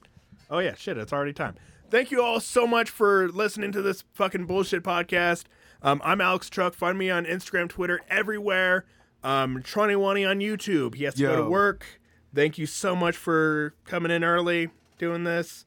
[0.49, 1.55] Oh yeah, shit, it's already time.
[1.90, 5.46] Thank you all so much for listening to this fucking bullshit podcast.
[5.82, 6.76] Um, I'm Alex Truck.
[6.76, 8.86] Find me on Instagram, Twitter, everywhere.
[9.24, 9.96] Um, Tronny
[10.30, 10.94] on YouTube.
[10.94, 11.86] He has to go to work.
[12.34, 14.70] Thank you so much for coming in early,
[15.00, 15.66] doing this,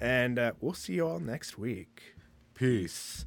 [0.00, 2.16] and uh, we'll see you all next week.
[2.54, 3.24] Peace.